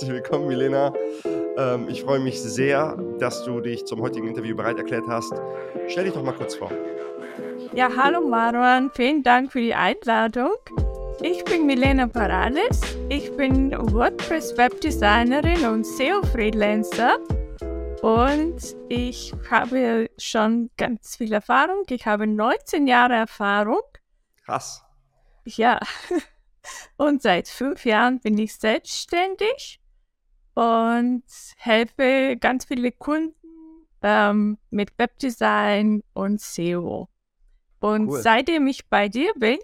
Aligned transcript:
Herzlich 0.00 0.16
willkommen, 0.16 0.46
Milena. 0.46 0.94
Ähm, 1.58 1.86
ich 1.90 2.04
freue 2.04 2.20
mich 2.20 2.40
sehr, 2.40 2.96
dass 3.18 3.44
du 3.44 3.60
dich 3.60 3.84
zum 3.84 4.00
heutigen 4.00 4.28
Interview 4.28 4.56
bereit 4.56 4.78
erklärt 4.78 5.04
hast. 5.06 5.30
Stell 5.88 6.04
dich 6.04 6.14
doch 6.14 6.22
mal 6.22 6.32
kurz 6.32 6.54
vor. 6.54 6.72
Ja, 7.74 7.90
hallo 7.94 8.26
Marwan, 8.26 8.90
vielen 8.94 9.22
Dank 9.22 9.52
für 9.52 9.60
die 9.60 9.74
Einladung. 9.74 10.54
Ich 11.20 11.44
bin 11.44 11.66
Milena 11.66 12.06
Parales. 12.06 12.80
Ich 13.10 13.30
bin 13.36 13.72
WordPress-Webdesignerin 13.72 15.66
und 15.66 15.86
SEO-Freelancer. 15.86 17.18
Und 18.00 18.74
ich 18.88 19.34
habe 19.50 20.08
schon 20.16 20.70
ganz 20.78 21.16
viel 21.16 21.34
Erfahrung. 21.34 21.82
Ich 21.90 22.06
habe 22.06 22.26
19 22.26 22.86
Jahre 22.86 23.16
Erfahrung. 23.16 23.82
Krass. 24.46 24.82
Ja. 25.44 25.78
Und 26.98 27.22
seit 27.22 27.48
fünf 27.48 27.86
Jahren 27.86 28.20
bin 28.20 28.36
ich 28.36 28.54
selbstständig 28.54 29.79
und 30.60 31.24
helfe 31.56 32.36
ganz 32.38 32.66
viele 32.66 32.92
Kunden 32.92 33.34
ähm, 34.02 34.58
mit 34.68 34.90
Webdesign 34.98 36.02
und 36.12 36.38
SEO. 36.38 37.08
Und 37.78 38.08
cool. 38.10 38.20
seitdem 38.20 38.66
ich 38.66 38.86
bei 38.90 39.08
dir 39.08 39.32
bin, 39.36 39.58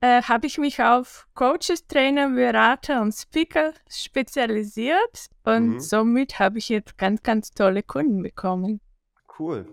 äh, 0.00 0.22
habe 0.22 0.46
ich 0.46 0.58
mich 0.58 0.80
auf 0.80 1.26
Coaches, 1.34 1.88
Trainer, 1.88 2.30
Berater 2.30 3.02
und 3.02 3.14
Speaker 3.14 3.72
spezialisiert 3.88 5.26
und 5.42 5.68
mhm. 5.70 5.80
somit 5.80 6.38
habe 6.38 6.58
ich 6.58 6.68
jetzt 6.68 6.96
ganz, 6.96 7.24
ganz 7.24 7.50
tolle 7.50 7.82
Kunden 7.82 8.22
bekommen. 8.22 8.80
Cool. 9.40 9.66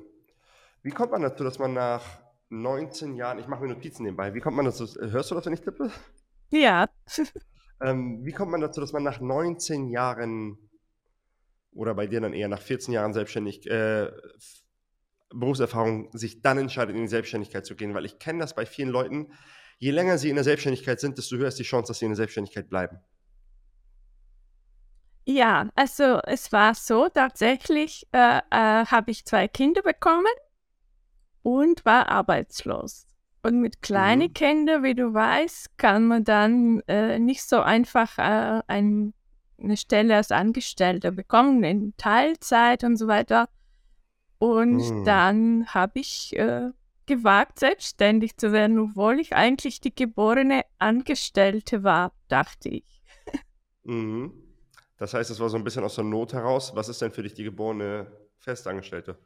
Wie 0.81 0.89
kommt 0.89 1.11
man 1.11 1.21
dazu, 1.21 1.43
dass 1.43 1.59
man 1.59 1.73
nach 1.73 2.01
19 2.49 3.13
Jahren, 3.13 3.37
ich 3.37 3.47
mache 3.47 3.61
mir 3.61 3.75
Notizen 3.75 4.01
nebenbei, 4.01 4.33
wie 4.33 4.39
kommt 4.39 4.57
man 4.57 4.65
dazu, 4.65 4.87
hörst 4.99 5.29
du 5.29 5.35
das, 5.35 5.45
wenn 5.45 5.53
ich 5.53 5.61
tippe? 5.61 5.91
Ja. 6.49 6.87
Ähm, 7.81 8.25
wie 8.25 8.31
kommt 8.31 8.51
man 8.51 8.61
dazu, 8.61 8.81
dass 8.81 8.93
man 8.93 9.03
nach 9.03 9.19
19 9.19 9.89
Jahren 9.89 10.57
oder 11.71 11.95
bei 11.95 12.07
dir 12.07 12.21
dann 12.21 12.33
eher 12.33 12.47
nach 12.47 12.61
14 12.61 12.93
Jahren 12.93 13.13
selbstständig 13.13 13.65
äh, 13.69 14.11
Berufserfahrung 15.29 16.15
sich 16.15 16.41
dann 16.41 16.57
entscheidet, 16.57 16.95
in 16.95 17.01
die 17.01 17.07
Selbstständigkeit 17.07 17.65
zu 17.65 17.75
gehen? 17.75 17.93
Weil 17.93 18.05
ich 18.05 18.19
kenne 18.19 18.39
das 18.39 18.55
bei 18.55 18.65
vielen 18.65 18.89
Leuten. 18.89 19.33
Je 19.79 19.91
länger 19.91 20.17
sie 20.17 20.29
in 20.29 20.35
der 20.35 20.43
Selbstständigkeit 20.43 20.99
sind, 20.99 21.17
desto 21.17 21.35
höher 21.37 21.47
ist 21.47 21.59
die 21.59 21.63
Chance, 21.63 21.89
dass 21.89 21.99
sie 21.99 22.05
in 22.05 22.11
der 22.11 22.17
Selbstständigkeit 22.17 22.69
bleiben. 22.69 22.99
Ja, 25.25 25.69
also 25.75 26.19
es 26.25 26.51
war 26.51 26.75
so, 26.75 27.07
tatsächlich 27.07 28.05
äh, 28.11 28.39
äh, 28.49 28.85
habe 28.85 29.11
ich 29.11 29.25
zwei 29.25 29.47
Kinder 29.47 29.81
bekommen 29.81 30.33
und 31.43 31.85
war 31.85 32.09
arbeitslos. 32.09 33.07
Und 33.45 33.59
mit 33.59 33.81
kleinen 33.81 34.29
mhm. 34.29 34.33
Kindern, 34.33 34.83
wie 34.83 34.95
du 34.95 35.13
weißt, 35.13 35.77
kann 35.77 36.07
man 36.07 36.23
dann 36.23 36.79
äh, 36.87 37.19
nicht 37.19 37.43
so 37.43 37.59
einfach 37.59 38.17
äh, 38.17 38.61
ein, 38.67 39.13
eine 39.61 39.75
Stelle 39.75 40.15
als 40.15 40.31
Angestellter 40.31 41.11
bekommen, 41.11 41.63
in 41.63 41.93
Teilzeit 41.97 42.85
und 42.85 42.95
so 42.95 43.07
weiter. 43.07 43.49
Und 44.37 44.77
mhm. 44.77 45.03
dann 45.03 45.67
habe 45.67 45.99
ich 45.99 46.35
äh, 46.37 46.69
gewagt, 47.05 47.59
selbstständig 47.59 48.37
zu 48.37 48.53
werden, 48.53 48.79
obwohl 48.79 49.19
ich 49.19 49.35
eigentlich 49.35 49.81
die 49.81 49.93
geborene 49.93 50.63
Angestellte 50.79 51.83
war, 51.83 52.13
dachte 52.29 52.69
ich. 52.69 53.01
Mhm. 53.83 54.31
Das 54.97 55.13
heißt, 55.13 55.29
es 55.29 55.41
war 55.41 55.49
so 55.49 55.57
ein 55.57 55.65
bisschen 55.65 55.83
aus 55.83 55.95
der 55.95 56.05
Not 56.05 56.31
heraus. 56.31 56.73
Was 56.75 56.87
ist 56.87 57.01
denn 57.01 57.11
für 57.11 57.23
dich 57.23 57.33
die 57.33 57.43
geborene 57.43 58.07
Festangestellte? 58.37 59.17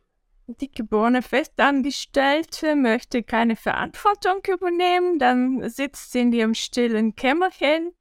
Die 0.48 0.72
geborene 0.72 1.22
Festangestellte 1.22 2.78
möchte 2.78 3.22
keine 3.22 3.58
Verantwortung 3.58 4.40
übernehmen, 4.48 5.20
dann 5.20 5.70
sitzt 5.70 6.14
sie 6.14 6.22
in 6.22 6.31
ihrem 6.31 6.54
stillen 6.54 7.16
Kämmerchen 7.16 7.92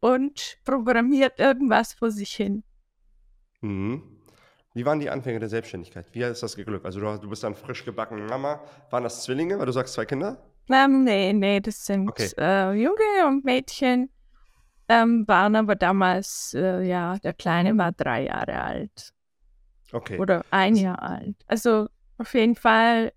und 0.00 0.58
programmiert 0.64 1.38
irgendwas 1.38 1.92
vor 1.92 2.10
sich 2.10 2.34
hin. 2.34 2.64
Mhm. 3.60 4.02
Wie 4.72 4.84
waren 4.84 4.98
die 4.98 5.08
Anfänge 5.08 5.38
der 5.38 5.48
Selbstständigkeit? 5.48 6.06
Wie 6.12 6.22
ist 6.22 6.42
das 6.42 6.56
geglückt? 6.56 6.84
Also 6.84 7.00
du, 7.00 7.18
du 7.18 7.28
bist 7.28 7.44
dann 7.44 7.54
frisch 7.54 7.84
gebacken 7.84 8.26
Mama. 8.26 8.60
Waren 8.90 9.04
das 9.04 9.22
Zwillinge, 9.22 9.58
weil 9.58 9.66
du 9.66 9.72
sagst 9.72 9.94
zwei 9.94 10.04
Kinder? 10.04 10.42
Ähm, 10.68 11.04
nee, 11.04 11.32
nee, 11.32 11.60
das 11.60 11.86
sind 11.86 12.08
okay. 12.08 12.30
äh, 12.38 12.72
Junge 12.72 13.26
und 13.26 13.44
Mädchen. 13.44 14.10
Ähm, 14.88 15.24
waren 15.28 15.56
aber 15.56 15.76
damals, 15.76 16.54
äh, 16.54 16.82
ja, 16.82 17.18
der 17.18 17.34
Kleine 17.34 17.76
war 17.78 17.92
drei 17.92 18.24
Jahre 18.24 18.60
alt. 18.60 19.13
Okay. 19.94 20.18
Oder 20.18 20.44
ein 20.50 20.74
Jahr 20.74 21.00
alt. 21.00 21.36
Also 21.46 21.88
auf 22.18 22.34
jeden 22.34 22.56
Fall 22.56 23.12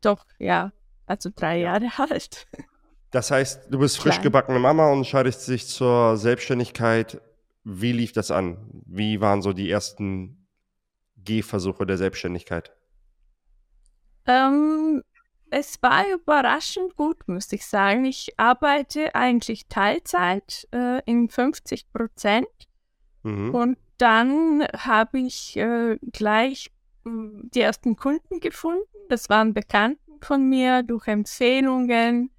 doch, 0.00 0.24
ja, 0.38 0.72
also 1.06 1.30
drei 1.34 1.58
Jahre 1.58 1.90
alt. 1.98 2.46
Das 3.10 3.32
heißt, 3.32 3.66
du 3.68 3.80
bist 3.80 3.98
frisch 3.98 4.20
gebackene 4.20 4.60
Mama 4.60 4.90
und 4.92 4.98
entscheidest 4.98 5.48
dich 5.48 5.66
zur 5.66 6.16
Selbstständigkeit. 6.16 7.20
Wie 7.64 7.92
lief 7.92 8.12
das 8.12 8.30
an? 8.30 8.56
Wie 8.86 9.20
waren 9.20 9.42
so 9.42 9.52
die 9.52 9.68
ersten 9.68 10.46
Gehversuche 11.16 11.84
der 11.84 11.98
Selbstständigkeit? 11.98 12.72
Ähm, 14.26 15.02
es 15.50 15.82
war 15.82 16.04
überraschend 16.08 16.94
gut, 16.94 17.26
muss 17.26 17.50
ich 17.50 17.66
sagen. 17.66 18.04
Ich 18.04 18.34
arbeite 18.36 19.16
eigentlich 19.16 19.66
Teilzeit 19.66 20.68
äh, 20.72 21.02
in 21.06 21.28
50 21.28 21.92
Prozent 21.92 22.46
mhm. 23.24 23.52
und 23.52 23.78
dann 24.00 24.66
habe 24.76 25.18
ich 25.20 25.56
äh, 25.56 25.98
gleich 26.12 26.70
äh, 27.04 27.10
die 27.54 27.60
ersten 27.60 27.96
Kunden 27.96 28.40
gefunden. 28.40 28.84
Das 29.08 29.28
waren 29.28 29.52
Bekannten 29.54 30.20
von 30.22 30.48
mir 30.48 30.82
durch 30.82 31.06
Empfehlungen. 31.06 32.30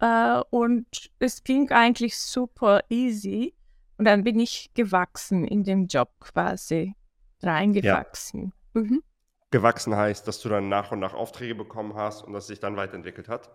Äh, 0.00 0.40
und 0.50 0.86
es 1.18 1.44
ging 1.44 1.70
eigentlich 1.70 2.16
super 2.16 2.80
easy. 2.88 3.54
Und 3.98 4.06
dann 4.06 4.24
bin 4.24 4.40
ich 4.40 4.70
gewachsen 4.74 5.44
in 5.44 5.62
dem 5.62 5.86
Job 5.86 6.10
quasi, 6.20 6.94
reingewachsen. 7.42 8.52
Ja. 8.74 8.80
Mhm. 8.80 9.02
Gewachsen 9.50 9.94
heißt, 9.94 10.26
dass 10.26 10.40
du 10.40 10.48
dann 10.48 10.68
nach 10.68 10.90
und 10.90 10.98
nach 10.98 11.14
Aufträge 11.14 11.54
bekommen 11.54 11.94
hast 11.94 12.22
und 12.22 12.32
das 12.32 12.48
sich 12.48 12.58
dann 12.58 12.76
weiterentwickelt 12.76 13.28
hat? 13.28 13.50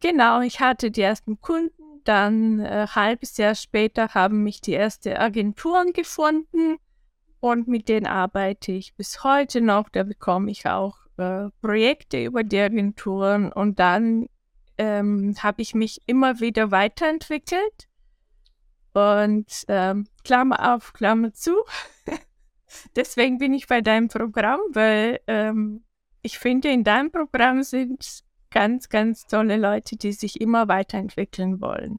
Genau, 0.00 0.42
ich 0.42 0.60
hatte 0.60 0.90
die 0.90 1.00
ersten 1.00 1.40
Kunden 1.40 1.85
dann 2.08 2.60
äh, 2.60 2.86
halbes 2.88 3.36
Jahr 3.36 3.54
später 3.54 4.08
haben 4.14 4.42
mich 4.42 4.60
die 4.60 4.74
ersten 4.74 5.16
Agenturen 5.16 5.92
gefunden 5.92 6.78
und 7.40 7.68
mit 7.68 7.88
denen 7.88 8.06
arbeite 8.06 8.72
ich 8.72 8.94
bis 8.94 9.22
heute 9.22 9.60
noch. 9.60 9.88
Da 9.88 10.02
bekomme 10.02 10.50
ich 10.50 10.66
auch 10.66 10.96
äh, 11.16 11.48
Projekte 11.60 12.22
über 12.24 12.44
die 12.44 12.58
Agenturen 12.60 13.52
und 13.52 13.78
dann 13.78 14.26
ähm, 14.78 15.34
habe 15.42 15.62
ich 15.62 15.74
mich 15.74 16.00
immer 16.06 16.40
wieder 16.40 16.70
weiterentwickelt. 16.70 17.88
Und 18.92 19.64
ähm, 19.68 20.06
Klammer 20.24 20.74
auf, 20.74 20.92
Klammer 20.94 21.32
zu. 21.32 21.54
Deswegen 22.96 23.38
bin 23.38 23.52
ich 23.52 23.66
bei 23.66 23.80
deinem 23.80 24.08
Programm, 24.08 24.60
weil 24.70 25.20
ähm, 25.26 25.84
ich 26.22 26.38
finde, 26.38 26.70
in 26.70 26.82
deinem 26.82 27.10
Programm 27.10 27.62
sind 27.62 28.24
ganz, 28.56 28.88
ganz 28.88 29.26
tolle 29.26 29.58
Leute, 29.58 29.96
die 29.96 30.12
sich 30.12 30.40
immer 30.40 30.66
weiterentwickeln 30.66 31.60
wollen 31.60 31.98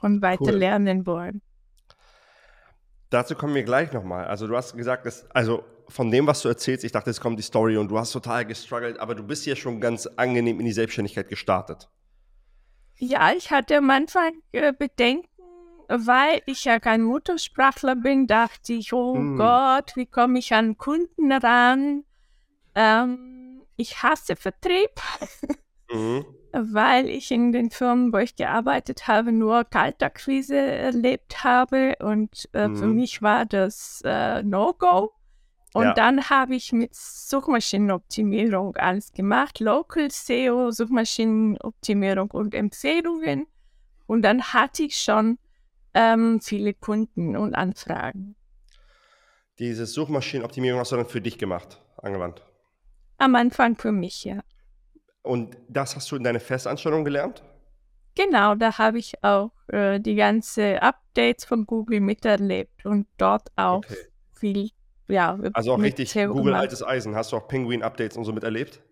und 0.00 0.22
weiter 0.22 0.44
cool. 0.44 0.52
lernen 0.52 1.06
wollen. 1.06 1.42
Dazu 3.10 3.34
kommen 3.34 3.54
wir 3.54 3.64
gleich 3.64 3.92
nochmal. 3.92 4.24
Also 4.24 4.46
du 4.46 4.56
hast 4.56 4.78
gesagt, 4.78 5.04
dass, 5.04 5.30
also 5.32 5.62
von 5.88 6.10
dem, 6.10 6.26
was 6.26 6.40
du 6.40 6.48
erzählst, 6.48 6.84
ich 6.84 6.92
dachte, 6.92 7.10
es 7.10 7.20
kommt 7.20 7.38
die 7.38 7.42
Story 7.42 7.76
und 7.76 7.88
du 7.88 7.98
hast 7.98 8.12
total 8.12 8.46
gestruggelt, 8.46 8.98
aber 8.98 9.14
du 9.14 9.24
bist 9.24 9.44
ja 9.44 9.54
schon 9.56 9.78
ganz 9.78 10.06
angenehm 10.06 10.58
in 10.58 10.64
die 10.64 10.72
Selbstständigkeit 10.72 11.28
gestartet. 11.28 11.90
Ja, 12.96 13.32
ich 13.32 13.50
hatte 13.50 13.76
am 13.76 13.90
Anfang 13.90 14.32
äh, 14.52 14.72
Bedenken, 14.72 15.28
weil 15.88 16.40
ich 16.46 16.64
ja 16.64 16.80
kein 16.80 17.02
Muttersprachler 17.02 17.96
bin, 17.96 18.26
dachte 18.26 18.72
ich, 18.72 18.94
oh 18.94 19.16
hm. 19.16 19.36
Gott, 19.36 19.96
wie 19.96 20.06
komme 20.06 20.38
ich 20.38 20.54
an 20.54 20.78
Kunden 20.78 21.30
ran? 21.30 22.04
Ähm, 22.74 23.66
ich 23.76 24.02
hasse 24.02 24.34
Vertrieb. 24.34 24.90
Mhm. 25.94 26.24
Weil 26.52 27.08
ich 27.08 27.30
in 27.30 27.52
den 27.52 27.70
Firmen, 27.70 28.12
wo 28.12 28.18
ich 28.18 28.36
gearbeitet 28.36 29.08
habe, 29.08 29.32
nur 29.32 29.64
Kaltakquise 29.64 30.56
erlebt 30.56 31.42
habe 31.42 31.96
und 32.00 32.48
äh, 32.52 32.68
mhm. 32.68 32.76
für 32.76 32.86
mich 32.86 33.22
war 33.22 33.44
das 33.44 34.02
äh, 34.04 34.42
No-Go. 34.42 35.12
Und 35.74 35.86
ja. 35.86 35.94
dann 35.94 36.30
habe 36.30 36.54
ich 36.54 36.72
mit 36.72 36.94
Suchmaschinenoptimierung 36.94 38.76
alles 38.76 39.12
gemacht, 39.12 39.58
Local 39.58 40.08
SEO, 40.08 40.70
Suchmaschinenoptimierung 40.70 42.30
und 42.30 42.54
Empfehlungen. 42.54 43.48
Und 44.06 44.22
dann 44.22 44.40
hatte 44.52 44.84
ich 44.84 44.96
schon 44.96 45.38
ähm, 45.92 46.40
viele 46.40 46.74
Kunden 46.74 47.36
und 47.36 47.56
Anfragen. 47.56 48.36
Diese 49.58 49.86
Suchmaschinenoptimierung 49.86 50.78
hast 50.78 50.92
du 50.92 50.96
dann 50.96 51.06
für 51.06 51.20
dich 51.20 51.38
gemacht, 51.38 51.80
angewandt? 51.96 52.42
Am 53.18 53.34
Anfang 53.34 53.76
für 53.76 53.90
mich, 53.90 54.22
ja. 54.24 54.44
Und 55.24 55.56
das 55.68 55.96
hast 55.96 56.12
du 56.12 56.16
in 56.16 56.22
deiner 56.22 56.38
Festanstellung 56.38 57.02
gelernt? 57.02 57.42
Genau, 58.14 58.54
da 58.54 58.78
habe 58.78 58.98
ich 58.98 59.14
auch 59.24 59.50
äh, 59.68 59.98
die 59.98 60.14
ganzen 60.14 60.78
Updates 60.78 61.46
von 61.46 61.66
Google 61.66 62.00
miterlebt 62.00 62.84
und 62.84 63.08
dort 63.16 63.48
auch 63.56 63.78
okay. 63.78 63.96
viel, 64.34 64.70
ja. 65.08 65.38
Also 65.54 65.72
auch 65.72 65.80
richtig 65.80 66.12
Google 66.12 66.44
gemacht. 66.44 66.60
altes 66.60 66.82
Eisen. 66.84 67.16
Hast 67.16 67.32
du 67.32 67.36
auch 67.38 67.48
Penguin-Updates 67.48 68.16
und 68.18 68.24
so 68.24 68.32
miterlebt? 68.32 68.82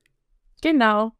Genau. 0.62 1.12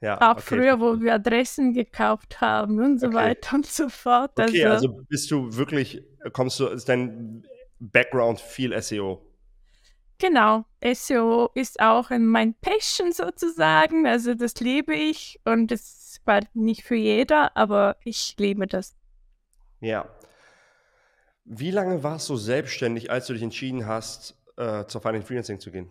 Ja, 0.00 0.16
auch 0.20 0.36
okay. 0.36 0.42
früher, 0.42 0.78
wo 0.78 1.00
wir 1.00 1.14
Adressen 1.14 1.72
gekauft 1.72 2.40
haben 2.40 2.78
und 2.78 3.00
so 3.00 3.08
okay. 3.08 3.16
weiter 3.16 3.56
und 3.56 3.66
so 3.66 3.88
fort. 3.88 4.32
Okay, 4.38 4.64
also, 4.64 4.88
also 4.88 5.02
bist 5.08 5.30
du 5.30 5.56
wirklich, 5.56 6.02
kommst 6.32 6.60
du, 6.60 6.68
ist 6.68 6.88
dein 6.88 7.44
Background 7.80 8.38
viel 8.38 8.80
SEO? 8.80 9.25
Genau, 10.18 10.64
SEO 10.82 11.50
ist 11.54 11.80
auch 11.80 12.10
mein 12.10 12.54
Passion 12.54 13.12
sozusagen. 13.12 14.06
Also 14.06 14.34
das 14.34 14.54
liebe 14.60 14.94
ich 14.94 15.38
und 15.44 15.70
es 15.72 16.20
war 16.24 16.40
nicht 16.54 16.84
für 16.84 16.94
jeder, 16.94 17.54
aber 17.56 17.96
ich 18.02 18.34
liebe 18.38 18.66
das. 18.66 18.96
Ja. 19.80 20.08
Wie 21.44 21.70
lange 21.70 22.02
warst 22.02 22.28
du 22.28 22.36
selbstständig, 22.36 23.10
als 23.10 23.26
du 23.26 23.34
dich 23.34 23.42
entschieden 23.42 23.86
hast, 23.86 24.36
äh, 24.56 24.86
zur 24.86 25.00
Finance 25.00 25.26
Freelancing 25.26 25.60
zu 25.60 25.70
gehen? 25.70 25.90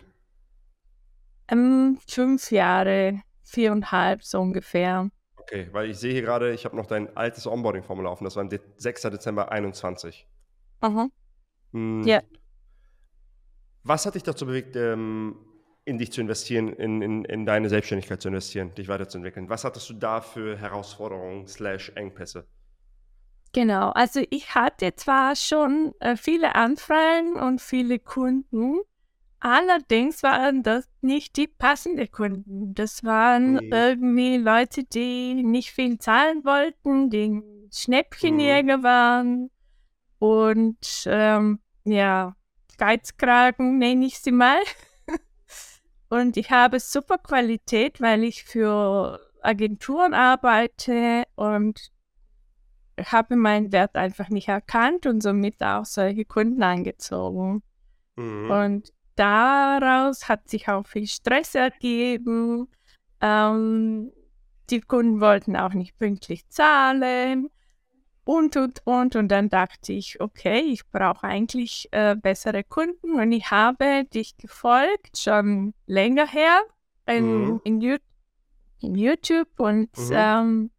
Ähm, 1.47 1.99
fünf 2.07 2.51
Jahre, 2.51 3.21
viereinhalb 3.43 4.23
so 4.23 4.41
ungefähr. 4.41 5.09
Okay, 5.37 5.69
weil 5.71 5.91
ich 5.91 5.97
sehe 5.97 6.11
hier 6.11 6.23
gerade, 6.23 6.51
ich 6.51 6.65
habe 6.65 6.75
noch 6.75 6.87
dein 6.87 7.15
altes 7.15 7.45
Onboarding-Formular 7.45 8.11
offen, 8.11 8.23
das 8.23 8.35
war 8.35 8.43
am 8.43 8.49
6. 8.77 9.01
Dezember 9.03 9.51
21. 9.51 10.27
Aha. 10.81 11.07
Hm. 11.71 12.03
Ja. 12.03 12.21
Was 13.85 14.07
hat 14.07 14.15
dich 14.15 14.23
dazu 14.23 14.47
bewegt, 14.47 14.75
ähm, 14.75 15.35
in 15.85 15.99
dich 15.99 16.11
zu 16.11 16.19
investieren, 16.19 16.73
in, 16.73 17.03
in, 17.03 17.23
in 17.23 17.45
deine 17.45 17.69
Selbstständigkeit 17.69 18.19
zu 18.19 18.29
investieren, 18.29 18.73
dich 18.73 18.87
weiterzuentwickeln? 18.87 19.47
Was 19.47 19.63
hattest 19.63 19.87
du 19.91 19.93
da 19.93 20.21
für 20.21 20.57
Herausforderungen 20.57 21.47
slash 21.47 21.91
Engpässe? 21.95 22.47
Genau, 23.53 23.91
also 23.91 24.21
ich 24.31 24.55
hatte 24.55 24.95
zwar 24.95 25.35
schon 25.35 25.93
äh, 25.99 26.17
viele 26.17 26.55
Anfragen 26.55 27.35
und 27.35 27.61
viele 27.61 27.99
Kunden, 27.99 28.79
allerdings 29.39 30.23
waren 30.23 30.63
das 30.63 30.89
nicht 31.01 31.37
die 31.37 31.47
passenden 31.47 32.11
Kunden. 32.11 32.73
Das 32.73 33.03
waren 33.03 33.53
mhm. 33.53 33.71
irgendwie 33.71 34.37
Leute, 34.37 34.83
die 34.83 35.35
nicht 35.35 35.71
viel 35.71 35.99
zahlen 35.99 36.43
wollten, 36.43 37.11
die 37.11 37.43
Schnäppchenjäger 37.71 38.79
mhm. 38.79 38.83
waren 38.83 39.51
und 40.17 41.03
ähm, 41.05 41.59
ja, 41.83 42.35
Geizkragen 42.77 43.77
nenne 43.77 44.05
ich 44.05 44.19
sie 44.19 44.31
mal. 44.31 44.59
und 46.09 46.37
ich 46.37 46.51
habe 46.51 46.79
super 46.79 47.17
Qualität, 47.17 48.01
weil 48.01 48.23
ich 48.23 48.43
für 48.43 49.19
Agenturen 49.41 50.13
arbeite 50.13 51.23
und 51.35 51.91
habe 53.03 53.35
meinen 53.35 53.71
Wert 53.71 53.95
einfach 53.95 54.29
nicht 54.29 54.47
erkannt 54.47 55.05
und 55.05 55.21
somit 55.21 55.61
auch 55.61 55.85
solche 55.85 56.25
Kunden 56.25 56.63
angezogen. 56.63 57.61
Mhm. 58.15 58.49
Und 58.49 58.93
daraus 59.15 60.29
hat 60.29 60.49
sich 60.49 60.69
auch 60.69 60.87
viel 60.87 61.07
Stress 61.07 61.55
ergeben. 61.55 62.67
Ähm, 63.21 64.11
die 64.69 64.81
Kunden 64.81 65.19
wollten 65.19 65.55
auch 65.55 65.73
nicht 65.73 65.97
pünktlich 65.97 66.47
zahlen 66.49 67.49
und, 68.25 68.57
und, 68.57 68.81
und. 68.85 69.15
Und 69.15 69.29
dann 69.29 69.49
dachte 69.49 69.93
ich, 69.93 70.19
okay, 70.19 70.59
ich 70.59 70.85
brauche 70.89 71.23
eigentlich 71.23 71.87
äh, 71.91 72.15
bessere 72.15 72.63
Kunden. 72.63 73.13
Und 73.13 73.31
ich 73.31 73.49
habe 73.51 74.05
dich 74.05 74.35
gefolgt, 74.35 75.17
schon 75.17 75.73
länger 75.85 76.27
her 76.27 76.61
in, 77.05 77.25
mhm. 77.25 77.61
in, 77.63 77.99
in 78.81 78.95
YouTube. 78.95 79.59
Und 79.59 79.95
mhm. 79.97 80.11
ähm, 80.11 80.71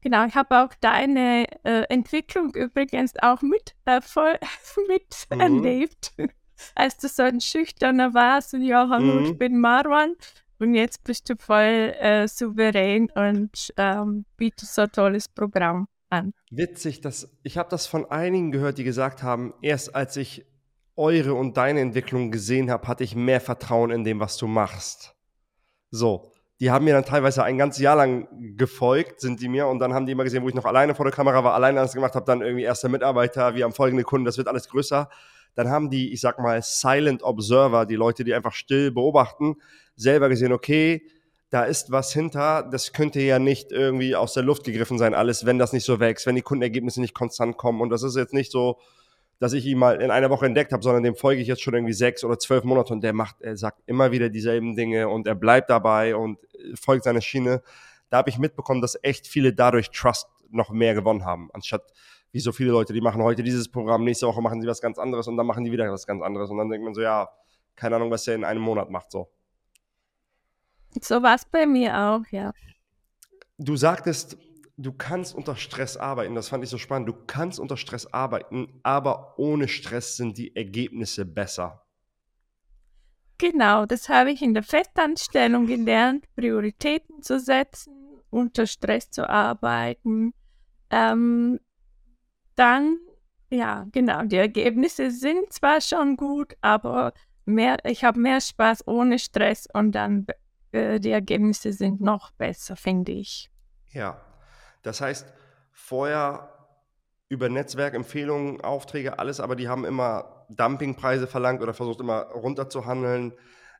genau, 0.00 0.24
ich 0.26 0.34
habe 0.36 0.62
auch 0.62 0.72
deine 0.80 1.46
äh, 1.64 1.82
Entwicklung 1.88 2.54
übrigens 2.54 3.12
auch 3.20 3.42
mit, 3.42 3.74
äh, 3.84 4.00
voll, 4.00 4.38
miterlebt. 4.88 6.12
Mhm. 6.16 6.30
Als 6.74 6.96
du 6.96 7.08
so 7.08 7.24
ein 7.24 7.40
Schüchterner 7.40 8.14
warst 8.14 8.54
und 8.54 8.62
ja, 8.62 8.88
hallo, 8.88 9.20
ich 9.20 9.32
mhm. 9.32 9.38
bin 9.38 9.60
Marwan. 9.60 10.14
Und 10.60 10.74
jetzt 10.74 11.04
bist 11.04 11.28
du 11.30 11.36
voll 11.36 11.94
äh, 12.00 12.26
souverän 12.26 13.08
und 13.10 13.72
ähm, 13.76 14.24
bietest 14.36 14.74
so 14.74 14.82
ein 14.82 14.90
tolles 14.90 15.28
Programm 15.28 15.86
an. 16.10 16.32
Witzig, 16.50 17.00
dass 17.00 17.36
ich 17.42 17.58
habe 17.58 17.68
das 17.70 17.86
von 17.86 18.10
einigen 18.10 18.52
gehört, 18.52 18.78
die 18.78 18.84
gesagt 18.84 19.22
haben, 19.22 19.54
erst 19.62 19.94
als 19.94 20.16
ich 20.16 20.46
eure 20.96 21.34
und 21.34 21.56
deine 21.56 21.80
Entwicklung 21.80 22.30
gesehen 22.30 22.70
habe, 22.70 22.88
hatte 22.88 23.04
ich 23.04 23.14
mehr 23.14 23.40
Vertrauen 23.40 23.90
in 23.90 24.04
dem, 24.04 24.20
was 24.20 24.36
du 24.36 24.46
machst. 24.46 25.14
So, 25.90 26.32
die 26.60 26.70
haben 26.70 26.84
mir 26.84 26.94
dann 26.94 27.04
teilweise 27.04 27.44
ein 27.44 27.56
ganzes 27.56 27.80
Jahr 27.80 27.96
lang 27.96 28.26
gefolgt, 28.56 29.20
sind 29.20 29.40
die 29.40 29.48
mir, 29.48 29.68
und 29.68 29.78
dann 29.78 29.94
haben 29.94 30.06
die 30.06 30.12
immer 30.12 30.24
gesehen, 30.24 30.42
wo 30.42 30.48
ich 30.48 30.54
noch 30.54 30.64
alleine 30.64 30.94
vor 30.94 31.04
der 31.04 31.14
Kamera 31.14 31.44
war, 31.44 31.54
alleine 31.54 31.78
alles 31.78 31.92
gemacht 31.92 32.14
habe, 32.14 32.26
dann 32.26 32.42
irgendwie 32.42 32.64
erster 32.64 32.88
Mitarbeiter, 32.88 33.54
wir 33.54 33.64
haben 33.64 33.72
folgende 33.72 34.02
Kunden, 34.02 34.24
das 34.24 34.38
wird 34.38 34.48
alles 34.48 34.68
größer. 34.68 35.08
Dann 35.54 35.68
haben 35.70 35.88
die, 35.88 36.12
ich 36.12 36.20
sag 36.20 36.38
mal, 36.40 36.60
Silent 36.62 37.22
Observer, 37.22 37.86
die 37.86 37.94
Leute, 37.94 38.24
die 38.24 38.34
einfach 38.34 38.52
still 38.52 38.90
beobachten, 38.90 39.56
selber 39.94 40.28
gesehen, 40.28 40.52
okay, 40.52 41.06
da 41.50 41.64
ist 41.64 41.90
was 41.90 42.12
hinter, 42.12 42.62
das 42.70 42.92
könnte 42.92 43.20
ja 43.20 43.38
nicht 43.38 43.72
irgendwie 43.72 44.14
aus 44.14 44.34
der 44.34 44.42
Luft 44.42 44.64
gegriffen 44.64 44.98
sein, 44.98 45.14
alles, 45.14 45.46
wenn 45.46 45.58
das 45.58 45.72
nicht 45.72 45.84
so 45.84 45.98
wächst, 45.98 46.26
wenn 46.26 46.34
die 46.34 46.42
Kundenergebnisse 46.42 47.00
nicht 47.00 47.14
konstant 47.14 47.56
kommen. 47.56 47.80
Und 47.80 47.90
das 47.90 48.02
ist 48.02 48.16
jetzt 48.16 48.34
nicht 48.34 48.52
so, 48.52 48.78
dass 49.38 49.52
ich 49.52 49.64
ihn 49.64 49.78
mal 49.78 50.02
in 50.02 50.10
einer 50.10 50.30
Woche 50.30 50.46
entdeckt 50.46 50.72
habe, 50.72 50.82
sondern 50.82 51.04
dem 51.04 51.14
folge 51.14 51.40
ich 51.40 51.48
jetzt 51.48 51.62
schon 51.62 51.74
irgendwie 51.74 51.94
sechs 51.94 52.24
oder 52.24 52.38
zwölf 52.38 52.64
Monate 52.64 52.92
und 52.92 53.02
der 53.02 53.12
macht, 53.12 53.40
er 53.40 53.56
sagt 53.56 53.80
immer 53.86 54.10
wieder 54.10 54.28
dieselben 54.28 54.74
Dinge 54.76 55.08
und 55.08 55.26
er 55.26 55.36
bleibt 55.36 55.70
dabei 55.70 56.16
und 56.16 56.38
folgt 56.74 57.04
seiner 57.04 57.20
Schiene. 57.20 57.62
Da 58.10 58.18
habe 58.18 58.30
ich 58.30 58.38
mitbekommen, 58.38 58.82
dass 58.82 58.98
echt 59.02 59.26
viele 59.26 59.52
dadurch 59.52 59.90
Trust 59.90 60.26
noch 60.50 60.70
mehr 60.70 60.94
gewonnen 60.94 61.24
haben, 61.24 61.50
anstatt 61.52 61.92
wie 62.32 62.40
so 62.40 62.52
viele 62.52 62.72
Leute, 62.72 62.92
die 62.92 63.00
machen 63.00 63.22
heute 63.22 63.42
dieses 63.42 63.70
Programm, 63.70 64.04
nächste 64.04 64.26
Woche 64.26 64.42
machen 64.42 64.60
sie 64.60 64.66
was 64.66 64.80
ganz 64.82 64.98
anderes 64.98 65.28
und 65.28 65.36
dann 65.36 65.46
machen 65.46 65.64
die 65.64 65.72
wieder 65.72 65.90
was 65.90 66.06
ganz 66.06 66.22
anderes 66.22 66.50
und 66.50 66.58
dann 66.58 66.68
denkt 66.68 66.84
man 66.84 66.94
so, 66.94 67.00
ja, 67.00 67.28
keine 67.74 67.96
Ahnung, 67.96 68.10
was 68.10 68.26
er 68.26 68.34
in 68.34 68.44
einem 68.44 68.60
Monat 68.60 68.90
macht, 68.90 69.10
so. 69.10 69.30
So 71.00 71.22
war 71.22 71.34
es 71.34 71.44
bei 71.44 71.66
mir 71.66 71.96
auch, 71.96 72.22
ja. 72.30 72.52
Du 73.58 73.76
sagtest, 73.76 74.38
du 74.76 74.92
kannst 74.92 75.34
unter 75.34 75.56
Stress 75.56 75.96
arbeiten. 75.96 76.34
Das 76.34 76.48
fand 76.48 76.64
ich 76.64 76.70
so 76.70 76.78
spannend. 76.78 77.08
Du 77.08 77.14
kannst 77.26 77.58
unter 77.58 77.76
Stress 77.76 78.06
arbeiten, 78.06 78.80
aber 78.82 79.38
ohne 79.38 79.68
Stress 79.68 80.16
sind 80.16 80.38
die 80.38 80.54
Ergebnisse 80.56 81.24
besser. 81.26 81.84
Genau, 83.38 83.86
das 83.86 84.08
habe 84.08 84.32
ich 84.32 84.42
in 84.42 84.54
der 84.54 84.64
Festanstellung 84.64 85.66
gelernt, 85.66 86.24
Prioritäten 86.34 87.22
zu 87.22 87.38
setzen, 87.38 88.20
unter 88.30 88.66
Stress 88.66 89.10
zu 89.10 89.28
arbeiten. 89.28 90.34
Ähm, 90.90 91.60
dann, 92.56 92.98
ja, 93.50 93.86
genau, 93.92 94.24
die 94.24 94.36
Ergebnisse 94.36 95.12
sind 95.12 95.52
zwar 95.52 95.80
schon 95.80 96.16
gut, 96.16 96.54
aber 96.60 97.12
mehr, 97.44 97.76
ich 97.84 98.02
habe 98.02 98.18
mehr 98.18 98.40
Spaß 98.40 98.88
ohne 98.88 99.20
Stress 99.20 99.68
und 99.72 99.92
dann 99.92 100.26
äh, 100.72 101.00
die 101.00 101.10
Ergebnisse 101.10 101.72
sind 101.72 102.00
noch 102.00 102.30
besser, 102.32 102.76
finde 102.76 103.12
ich. 103.12 103.50
Ja, 103.92 104.20
das 104.82 105.00
heißt, 105.00 105.32
vorher 105.72 106.54
über 107.28 107.48
Netzwerkempfehlungen, 107.48 108.60
Aufträge, 108.60 109.18
alles, 109.18 109.40
aber 109.40 109.56
die 109.56 109.68
haben 109.68 109.84
immer 109.84 110.46
Dumpingpreise 110.48 111.26
verlangt 111.26 111.62
oder 111.62 111.74
versucht 111.74 112.00
immer 112.00 112.22
runterzuhandeln. 112.30 113.34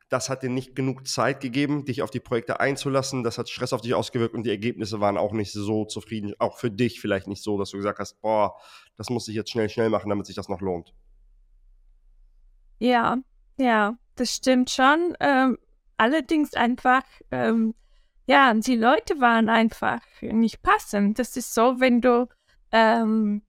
Das 0.09 0.29
hat 0.29 0.41
dir 0.41 0.49
nicht 0.49 0.75
genug 0.75 1.07
Zeit 1.07 1.39
gegeben, 1.39 1.85
dich 1.85 2.01
auf 2.01 2.09
die 2.09 2.19
Projekte 2.19 2.59
einzulassen. 2.59 3.23
Das 3.23 3.37
hat 3.37 3.49
Stress 3.49 3.73
auf 3.73 3.81
dich 3.81 3.93
ausgewirkt 3.93 4.33
und 4.33 4.43
die 4.43 4.49
Ergebnisse 4.49 4.99
waren 4.99 5.17
auch 5.17 5.33
nicht 5.33 5.51
so 5.51 5.85
zufrieden. 5.85 6.33
Auch 6.39 6.57
für 6.57 6.71
dich 6.71 6.99
vielleicht 6.99 7.27
nicht 7.27 7.43
so, 7.43 7.59
dass 7.59 7.71
du 7.71 7.77
gesagt 7.77 7.99
hast, 7.99 8.19
boah, 8.21 8.55
das 8.97 9.09
muss 9.09 9.27
ich 9.27 9.35
jetzt 9.35 9.51
schnell, 9.51 9.69
schnell 9.69 9.89
machen, 9.89 10.09
damit 10.09 10.25
sich 10.25 10.35
das 10.35 10.49
noch 10.49 10.61
lohnt. 10.61 10.95
Ja, 12.79 13.17
ja, 13.57 13.97
das 14.15 14.35
stimmt 14.35 14.71
schon. 14.71 15.15
Ähm, 15.19 15.57
allerdings 15.99 16.53
einfach, 16.53 17.03
ähm, 17.31 17.75
ja, 18.25 18.53
die 18.53 18.75
Leute 18.75 19.19
waren 19.19 19.49
einfach 19.49 20.01
nicht 20.21 20.61
passend. 20.61 21.19
Das 21.19 21.35
ist 21.35 21.53
so, 21.53 21.79
wenn 21.79 22.01
du 22.01 22.27
ähm, 22.71 23.41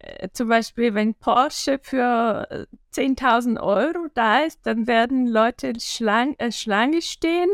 äh, 0.00 0.28
zum 0.32 0.48
Beispiel, 0.48 0.94
wenn 0.94 1.14
Porsche 1.14 1.78
für 1.82 2.66
10.000 2.94 3.56
äh, 3.56 3.60
Euro 3.60 4.08
da 4.14 4.40
ist, 4.40 4.66
dann 4.66 4.86
werden 4.86 5.26
Leute 5.26 5.72
Schlang 5.80 6.34
äh, 6.38 6.52
Schlange 6.52 7.00
stehen, 7.00 7.50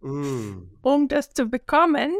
mm. 0.00 0.78
um 0.82 1.08
das 1.08 1.32
zu 1.32 1.46
bekommen. 1.46 2.12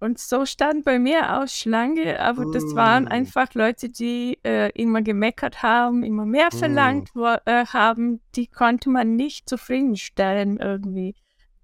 Und 0.00 0.18
so 0.18 0.46
stand 0.46 0.86
bei 0.86 0.98
mir 0.98 1.38
auch 1.38 1.46
Schlange, 1.46 2.18
aber 2.20 2.46
mm. 2.46 2.52
das 2.52 2.74
waren 2.74 3.06
einfach 3.06 3.52
Leute, 3.52 3.90
die 3.90 4.38
äh, 4.42 4.70
immer 4.70 5.02
gemeckert 5.02 5.62
haben, 5.62 6.02
immer 6.02 6.24
mehr 6.24 6.50
verlangt 6.50 7.14
mm. 7.14 7.24
äh, 7.44 7.66
haben. 7.66 8.22
Die 8.34 8.46
konnte 8.46 8.88
man 8.88 9.16
nicht 9.16 9.46
zufriedenstellen 9.46 10.56
irgendwie. 10.56 11.14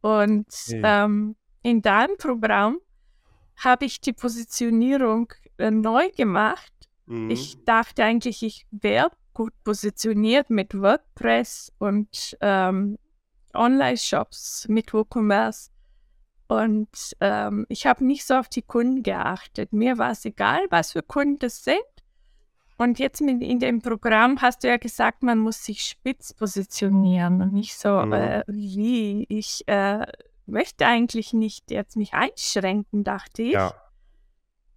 Und 0.03 0.47
ja. 0.67 1.07
ähm, 1.07 1.35
in 1.63 1.81
deinem 1.81 2.19
Programm 2.19 2.79
habe 3.57 3.87
ich 3.87 4.03
die 4.03 4.13
Positionierung 4.13 5.33
äh, 5.57 5.71
neu 5.71 6.11
gemacht. 6.11 6.73
Mm. 7.07 7.31
Ich 7.31 7.65
dachte 7.65 8.05
eigentlich, 8.05 8.43
ich 8.43 8.67
wäre 8.71 9.11
gut 9.33 9.55
positioniert 9.65 10.51
mit 10.51 10.79
WordPress 10.79 11.73
und 11.79 12.37
ähm, 12.43 12.99
Online-Shops 13.55 14.67
mit 14.69 14.93
WooCommerce. 14.93 15.71
Und 16.49 16.89
ähm, 17.21 17.67
ich 17.69 17.87
habe 17.87 18.05
nicht 18.05 18.25
so 18.25 18.35
auf 18.35 18.49
die 18.49 18.63
Kunden 18.63 19.03
geachtet. 19.03 19.73
Mir 19.73 19.99
war 19.99 20.13
es 20.13 20.25
egal, 20.25 20.67
was 20.71 20.93
für 20.93 21.03
Kunden 21.03 21.39
das 21.39 21.65
sind. 21.65 21.77
Und 22.79 22.99
jetzt 22.99 23.21
mit, 23.21 23.43
in 23.43 23.59
dem 23.59 23.81
Programm 23.81 24.41
hast 24.43 24.63
du 24.63 24.69
ja 24.69 24.77
gesagt, 24.77 25.23
man 25.23 25.39
muss 25.39 25.65
sich 25.65 25.81
spitz 25.83 26.35
positionieren 26.35 27.41
und 27.43 27.53
nicht 27.53 27.77
so 27.77 28.03
mhm. 28.05 28.13
äh, 28.13 28.45
wie 28.47 29.25
ich. 29.29 29.67
Äh, 29.67 30.07
möchte 30.47 30.87
eigentlich 30.87 31.33
nicht 31.33 31.71
jetzt 31.71 31.97
mich 31.97 32.15
einschränken, 32.15 33.05
dachte 33.05 33.43
ich. 33.43 33.53
Ja. 33.53 33.75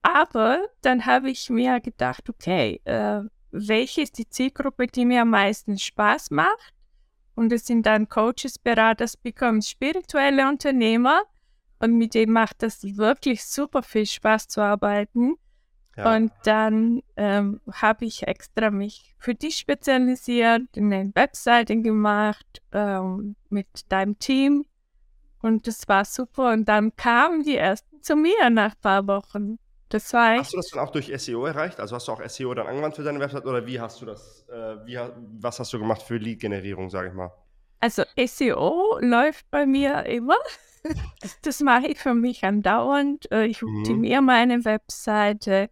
Aber 0.01 0.65
dann 0.81 1.05
habe 1.05 1.29
ich 1.29 1.49
mir 1.49 1.79
gedacht, 1.79 2.29
okay, 2.29 2.81
äh, 2.85 3.21
welche 3.51 4.01
ist 4.01 4.17
die 4.17 4.29
Zielgruppe, 4.29 4.87
die 4.87 5.05
mir 5.05 5.21
am 5.21 5.29
meisten 5.29 5.77
Spaß 5.77 6.31
macht? 6.31 6.73
Und 7.35 7.51
es 7.53 7.65
sind 7.65 7.85
dann 7.85 8.09
Coaches, 8.09 8.59
Berater, 8.59 9.07
Speaker 9.07 9.61
spirituelle 9.61 10.47
Unternehmer. 10.47 11.21
Und 11.79 11.97
mit 11.97 12.13
denen 12.13 12.33
macht 12.33 12.61
das 12.61 12.83
wirklich 12.83 13.45
super 13.45 13.83
viel 13.83 14.05
Spaß 14.05 14.47
zu 14.47 14.61
arbeiten. 14.61 15.35
Ja. 15.95 16.15
Und 16.15 16.31
dann 16.43 17.01
ähm, 17.17 17.61
habe 17.71 18.05
ich 18.05 18.27
extra 18.27 18.69
mich 18.69 19.15
für 19.17 19.35
dich 19.35 19.57
spezialisiert, 19.57 20.63
eine 20.77 21.11
Webseite 21.13 21.81
gemacht 21.81 22.61
ähm, 22.71 23.35
mit 23.49 23.67
deinem 23.89 24.17
Team. 24.19 24.65
Und 25.41 25.67
das 25.67 25.87
war 25.87 26.05
super. 26.05 26.53
Und 26.53 26.65
dann 26.65 26.95
kamen 26.95 27.43
die 27.43 27.57
ersten 27.57 28.01
zu 28.01 28.15
mir 28.15 28.49
nach 28.49 28.71
ein 28.71 28.81
paar 28.81 29.07
Wochen. 29.07 29.57
Das 29.89 30.13
war 30.13 30.37
Hast 30.37 30.53
du 30.53 30.57
das 30.57 30.69
dann 30.69 30.85
auch 30.85 30.91
durch 30.91 31.11
SEO 31.17 31.45
erreicht? 31.45 31.79
Also 31.79 31.95
hast 31.95 32.07
du 32.07 32.11
auch 32.11 32.21
SEO 32.27 32.53
dann 32.53 32.67
angewandt 32.67 32.95
für 32.95 33.03
deine 33.03 33.19
Website 33.19 33.45
oder 33.45 33.65
wie 33.65 33.79
hast 33.79 34.01
du 34.01 34.05
das, 34.05 34.45
äh, 34.47 34.85
wie, 34.85 34.99
was 35.39 35.59
hast 35.59 35.73
du 35.73 35.79
gemacht 35.79 36.03
für 36.03 36.17
Lead-Generierung, 36.17 36.89
sage 36.89 37.09
ich 37.09 37.13
mal? 37.13 37.31
Also 37.79 38.03
SEO 38.17 38.99
läuft 38.99 39.49
bei 39.51 39.65
mir 39.65 40.05
immer. 40.05 40.37
das 41.43 41.59
mache 41.61 41.87
ich 41.87 41.99
für 41.99 42.13
mich 42.13 42.43
andauernd. 42.43 43.31
Äh, 43.31 43.45
ich 43.45 43.61
mhm. 43.61 43.79
optimiere 43.79 44.21
mhm. 44.21 44.27
meine 44.27 44.65
Webseite 44.65 45.69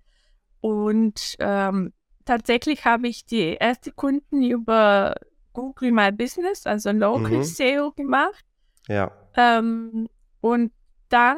und 0.61 1.35
ähm, 1.39 1.93
tatsächlich 2.25 2.85
habe 2.85 3.07
ich 3.07 3.25
die 3.25 3.57
ersten 3.57 3.95
Kunden 3.95 4.43
über 4.43 5.15
Google 5.53 5.91
My 5.91 6.11
Business, 6.11 6.67
also 6.67 6.91
Local 6.91 7.37
mhm. 7.37 7.43
SEO 7.43 7.91
gemacht. 7.91 8.45
Ja. 8.87 9.11
Ähm, 9.35 10.07
und 10.41 10.71
dann 11.09 11.37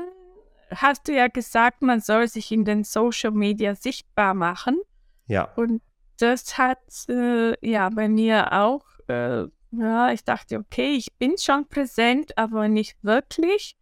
hast 0.71 1.07
du 1.07 1.13
ja 1.13 1.27
gesagt, 1.27 1.81
man 1.81 1.99
soll 1.99 2.27
sich 2.27 2.51
in 2.51 2.65
den 2.65 2.83
Social 2.83 3.31
Media 3.31 3.75
sichtbar 3.75 4.33
machen. 4.33 4.79
Ja. 5.27 5.53
Und 5.55 5.81
das 6.19 6.57
hat 6.57 6.79
äh, 7.07 7.55
ja 7.65 7.89
bei 7.89 8.09
mir 8.09 8.51
auch, 8.51 8.83
äh, 9.07 9.45
ja, 9.71 10.11
ich 10.11 10.23
dachte, 10.23 10.57
okay, 10.57 10.95
ich 10.95 11.13
bin 11.17 11.37
schon 11.37 11.67
präsent, 11.67 12.37
aber 12.37 12.67
nicht 12.67 12.97
wirklich. 13.03 13.75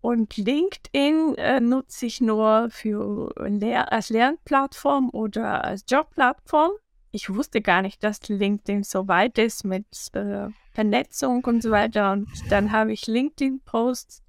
Und 0.00 0.36
LinkedIn 0.36 1.34
äh, 1.36 1.60
nutze 1.60 2.06
ich 2.06 2.20
nur 2.20 2.68
für 2.70 3.32
Lehr 3.36 3.92
als 3.92 4.10
Lernplattform 4.10 5.10
oder 5.10 5.64
als 5.64 5.84
Jobplattform. 5.88 6.70
Ich 7.10 7.34
wusste 7.34 7.60
gar 7.60 7.82
nicht, 7.82 8.04
dass 8.04 8.28
LinkedIn 8.28 8.84
so 8.84 9.08
weit 9.08 9.38
ist 9.38 9.64
mit 9.64 9.86
äh, 10.12 10.48
Vernetzung 10.72 11.44
und 11.44 11.62
so 11.62 11.70
weiter. 11.70 12.12
Und 12.12 12.28
dann 12.48 12.70
habe 12.70 12.92
ich 12.92 13.06
LinkedIn-Posts 13.06 14.22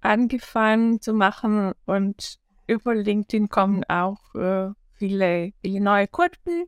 angefangen 0.00 1.00
zu 1.00 1.14
machen 1.14 1.72
und 1.86 2.38
über 2.66 2.94
LinkedIn 2.94 3.48
kommen 3.48 3.84
auch 3.84 4.34
äh, 4.34 4.70
viele, 4.94 5.52
viele 5.60 5.80
neue 5.80 6.08
Kunden 6.08 6.64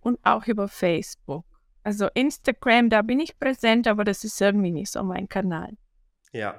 und 0.00 0.18
auch 0.22 0.46
über 0.46 0.68
Facebook. 0.68 1.44
Also 1.86 2.08
Instagram, 2.14 2.90
da 2.90 3.00
bin 3.02 3.20
ich 3.20 3.38
präsent, 3.38 3.86
aber 3.86 4.02
das 4.02 4.24
ist 4.24 4.40
irgendwie 4.40 4.72
nicht 4.72 4.90
so 4.90 5.04
mein 5.04 5.28
Kanal. 5.28 5.76
Ja, 6.32 6.56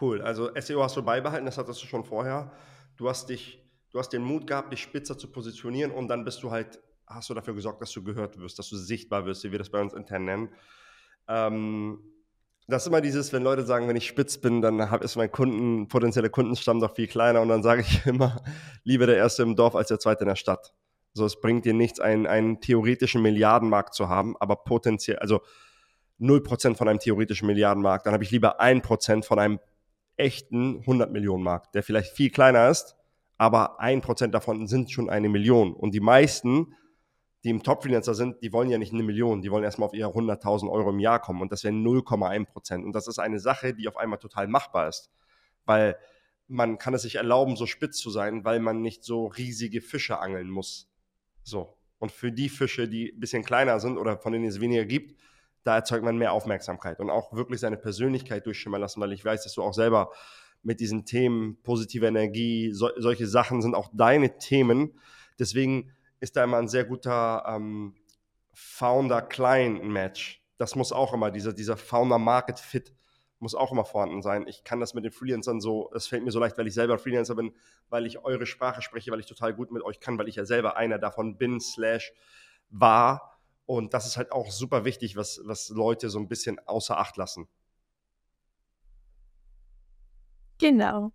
cool. 0.00 0.22
Also 0.22 0.50
SEO 0.58 0.82
hast 0.82 0.96
du 0.96 1.02
beibehalten, 1.02 1.44
das 1.44 1.58
hattest 1.58 1.82
du 1.82 1.86
schon 1.86 2.04
vorher. 2.04 2.50
Du 2.96 3.06
hast 3.06 3.28
dich, 3.28 3.62
du 3.90 3.98
hast 3.98 4.14
den 4.14 4.22
Mut 4.22 4.46
gehabt, 4.46 4.72
dich 4.72 4.80
spitzer 4.80 5.18
zu 5.18 5.30
positionieren 5.30 5.90
und 5.92 6.08
dann 6.08 6.24
bist 6.24 6.42
du 6.42 6.50
halt, 6.50 6.80
hast 7.06 7.28
du 7.28 7.34
dafür 7.34 7.52
gesorgt, 7.52 7.82
dass 7.82 7.92
du 7.92 8.02
gehört 8.02 8.38
wirst, 8.38 8.58
dass 8.58 8.70
du 8.70 8.78
sichtbar 8.78 9.26
wirst, 9.26 9.44
wie 9.44 9.52
wir 9.52 9.58
das 9.58 9.68
bei 9.68 9.78
uns 9.78 9.92
intern 9.92 10.24
nennen. 10.24 10.48
Ähm, 11.28 11.98
das 12.66 12.84
ist 12.84 12.86
immer 12.86 13.02
dieses, 13.02 13.30
wenn 13.34 13.42
Leute 13.42 13.66
sagen, 13.66 13.88
wenn 13.88 13.96
ich 13.96 14.06
spitz 14.06 14.38
bin, 14.38 14.62
dann 14.62 14.80
ist 15.02 15.16
mein 15.16 15.30
Kunden, 15.30 15.88
potenzielle 15.88 16.30
Kundenstamm 16.30 16.80
doch 16.80 16.94
viel 16.94 17.08
kleiner 17.08 17.42
und 17.42 17.50
dann 17.50 17.62
sage 17.62 17.82
ich 17.82 18.06
immer, 18.06 18.42
lieber 18.84 19.04
der 19.04 19.18
Erste 19.18 19.42
im 19.42 19.54
Dorf 19.54 19.76
als 19.76 19.88
der 19.88 19.98
Zweite 19.98 20.22
in 20.22 20.28
der 20.28 20.36
Stadt. 20.36 20.72
So, 21.14 21.24
es 21.24 21.40
bringt 21.40 21.64
dir 21.64 21.74
nichts, 21.74 22.00
einen, 22.00 22.26
einen 22.26 22.60
theoretischen 22.60 23.22
Milliardenmarkt 23.22 23.94
zu 23.94 24.08
haben, 24.08 24.36
aber 24.38 24.56
potenziell, 24.56 25.18
also 25.18 25.40
0% 26.20 26.76
von 26.76 26.88
einem 26.88 26.98
theoretischen 26.98 27.46
Milliardenmarkt, 27.46 28.06
dann 28.06 28.14
habe 28.14 28.24
ich 28.24 28.30
lieber 28.30 28.60
1% 28.60 29.24
von 29.24 29.38
einem 29.38 29.60
echten 30.16 30.78
100 30.80 31.10
Millionen 31.12 31.42
Markt, 31.42 31.74
der 31.74 31.82
vielleicht 31.82 32.16
viel 32.16 32.30
kleiner 32.30 32.68
ist, 32.68 32.96
aber 33.38 33.80
1% 33.80 34.28
davon 34.28 34.66
sind 34.66 34.90
schon 34.90 35.10
eine 35.10 35.28
Million. 35.28 35.74
Und 35.74 35.92
die 35.94 36.00
meisten 36.00 36.74
die 37.44 37.50
im 37.50 37.62
Top-Freelancer 37.62 38.14
sind, 38.14 38.40
die 38.42 38.52
wollen 38.52 38.70
ja 38.70 38.78
nicht 38.78 38.92
eine 38.92 39.02
Million, 39.02 39.42
die 39.42 39.50
wollen 39.50 39.64
erstmal 39.64 39.88
auf 39.88 39.94
ihre 39.94 40.10
100.000 40.10 40.70
Euro 40.70 40.90
im 40.90 41.00
Jahr 41.00 41.20
kommen 41.20 41.42
und 41.42 41.50
das 41.50 41.64
wäre 41.64 41.74
0,1 41.74 42.46
Prozent. 42.46 42.84
Und 42.84 42.92
das 42.92 43.08
ist 43.08 43.18
eine 43.18 43.40
Sache, 43.40 43.74
die 43.74 43.88
auf 43.88 43.96
einmal 43.96 44.18
total 44.18 44.46
machbar 44.46 44.88
ist, 44.88 45.10
weil 45.64 45.96
man 46.46 46.78
kann 46.78 46.94
es 46.94 47.02
sich 47.02 47.16
erlauben, 47.16 47.56
so 47.56 47.66
spitz 47.66 47.98
zu 47.98 48.10
sein, 48.10 48.44
weil 48.44 48.60
man 48.60 48.80
nicht 48.80 49.04
so 49.04 49.26
riesige 49.26 49.80
Fische 49.80 50.18
angeln 50.18 50.50
muss. 50.50 50.91
So. 51.42 51.76
Und 51.98 52.10
für 52.10 52.32
die 52.32 52.48
Fische, 52.48 52.88
die 52.88 53.12
ein 53.12 53.20
bisschen 53.20 53.44
kleiner 53.44 53.78
sind 53.78 53.96
oder 53.96 54.18
von 54.18 54.32
denen 54.32 54.44
es 54.44 54.60
weniger 54.60 54.84
gibt, 54.84 55.14
da 55.64 55.76
erzeugt 55.76 56.04
man 56.04 56.16
mehr 56.16 56.32
Aufmerksamkeit 56.32 56.98
und 56.98 57.10
auch 57.10 57.32
wirklich 57.32 57.60
seine 57.60 57.76
Persönlichkeit 57.76 58.46
durchschimmern 58.46 58.80
lassen, 58.80 59.00
weil 59.00 59.12
ich 59.12 59.24
weiß, 59.24 59.44
dass 59.44 59.54
du 59.54 59.62
auch 59.62 59.74
selber 59.74 60.10
mit 60.62 60.80
diesen 60.80 61.04
Themen 61.04 61.60
positive 61.62 62.06
Energie, 62.06 62.72
so, 62.72 62.90
solche 62.96 63.26
Sachen 63.26 63.62
sind 63.62 63.74
auch 63.74 63.90
deine 63.92 64.38
Themen. 64.38 64.98
Deswegen 65.38 65.92
ist 66.20 66.36
da 66.36 66.44
immer 66.44 66.58
ein 66.58 66.68
sehr 66.68 66.84
guter 66.84 67.44
ähm, 67.46 67.94
Founder-Client-Match. 68.54 70.42
Das 70.58 70.76
muss 70.76 70.92
auch 70.92 71.12
immer, 71.12 71.30
dieser, 71.30 71.52
dieser 71.52 71.76
Founder-Market-Fit 71.76 72.92
muss 73.42 73.54
auch 73.54 73.72
immer 73.72 73.84
vorhanden 73.84 74.22
sein. 74.22 74.46
Ich 74.46 74.64
kann 74.64 74.80
das 74.80 74.94
mit 74.94 75.04
den 75.04 75.12
Freelancern 75.12 75.60
so, 75.60 75.90
es 75.94 76.06
fällt 76.06 76.24
mir 76.24 76.30
so 76.30 76.38
leicht, 76.38 76.56
weil 76.56 76.66
ich 76.66 76.74
selber 76.74 76.96
Freelancer 76.98 77.34
bin, 77.34 77.54
weil 77.90 78.06
ich 78.06 78.24
eure 78.24 78.46
Sprache 78.46 78.80
spreche, 78.80 79.10
weil 79.10 79.20
ich 79.20 79.26
total 79.26 79.52
gut 79.52 79.72
mit 79.72 79.82
euch 79.82 80.00
kann, 80.00 80.16
weil 80.18 80.28
ich 80.28 80.36
ja 80.36 80.44
selber 80.44 80.76
einer 80.76 80.98
davon 80.98 81.36
bin, 81.36 81.60
slash 81.60 82.12
war. 82.70 83.38
Und 83.66 83.94
das 83.94 84.06
ist 84.06 84.16
halt 84.16 84.32
auch 84.32 84.50
super 84.50 84.84
wichtig, 84.84 85.16
was, 85.16 85.40
was 85.44 85.68
Leute 85.68 86.08
so 86.08 86.18
ein 86.18 86.28
bisschen 86.28 86.58
außer 86.66 86.96
Acht 86.96 87.16
lassen. 87.16 87.48
Genau. 90.58 91.12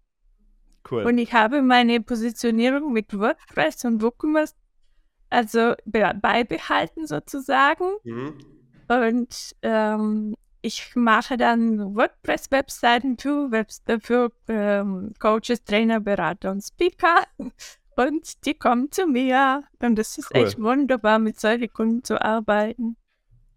Cool. 0.89 1.05
Und 1.05 1.17
ich 1.17 1.33
habe 1.33 1.61
meine 1.61 2.01
Positionierung 2.01 2.93
mit 2.93 3.17
WordPress 3.17 3.85
und 3.85 4.01
WooCommerce 4.01 4.55
also 5.29 5.75
beibehalten 5.85 7.07
sozusagen. 7.07 7.85
Mhm. 8.03 8.37
Und 8.89 9.55
ähm, 9.61 10.35
ich 10.67 10.95
mache 10.95 11.37
dann 11.37 11.95
WordPress-Webseiten 11.95 13.17
für, 13.17 13.49
für 14.01 14.31
ähm, 14.49 15.13
Coaches, 15.17 15.63
Trainer, 15.63 16.01
Berater 16.01 16.51
und 16.51 16.61
Speaker. 16.61 17.23
Und 17.95 18.45
die 18.45 18.53
kommen 18.53 18.91
zu 18.91 19.07
mir. 19.07 19.63
Und 19.79 19.95
das 19.95 20.17
ist 20.17 20.29
cool. 20.35 20.43
echt 20.43 20.61
wunderbar, 20.61 21.19
mit 21.19 21.39
solchen 21.39 21.71
Kunden 21.71 22.03
zu 22.03 22.21
arbeiten. 22.21 22.97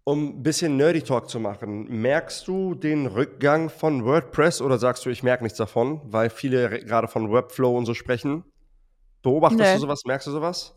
Um 0.03 0.29
ein 0.29 0.43
bisschen 0.43 0.77
Nerdy 0.77 1.03
Talk 1.03 1.29
zu 1.29 1.39
machen, 1.39 1.83
merkst 2.01 2.47
du 2.47 2.73
den 2.73 3.05
Rückgang 3.05 3.69
von 3.69 4.03
WordPress 4.03 4.61
oder 4.61 4.79
sagst 4.79 5.05
du, 5.05 5.11
ich 5.11 5.21
merke 5.21 5.43
nichts 5.43 5.59
davon, 5.59 6.01
weil 6.05 6.31
viele 6.31 6.79
gerade 6.79 7.07
von 7.07 7.31
Webflow 7.31 7.77
und 7.77 7.85
so 7.85 7.93
sprechen? 7.93 8.43
Beobachtest 9.21 9.61
nee. 9.61 9.73
du 9.75 9.81
sowas? 9.81 10.01
Merkst 10.05 10.25
du 10.25 10.31
sowas? 10.31 10.75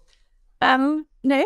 Ähm, 0.60 1.06
nee. 1.22 1.44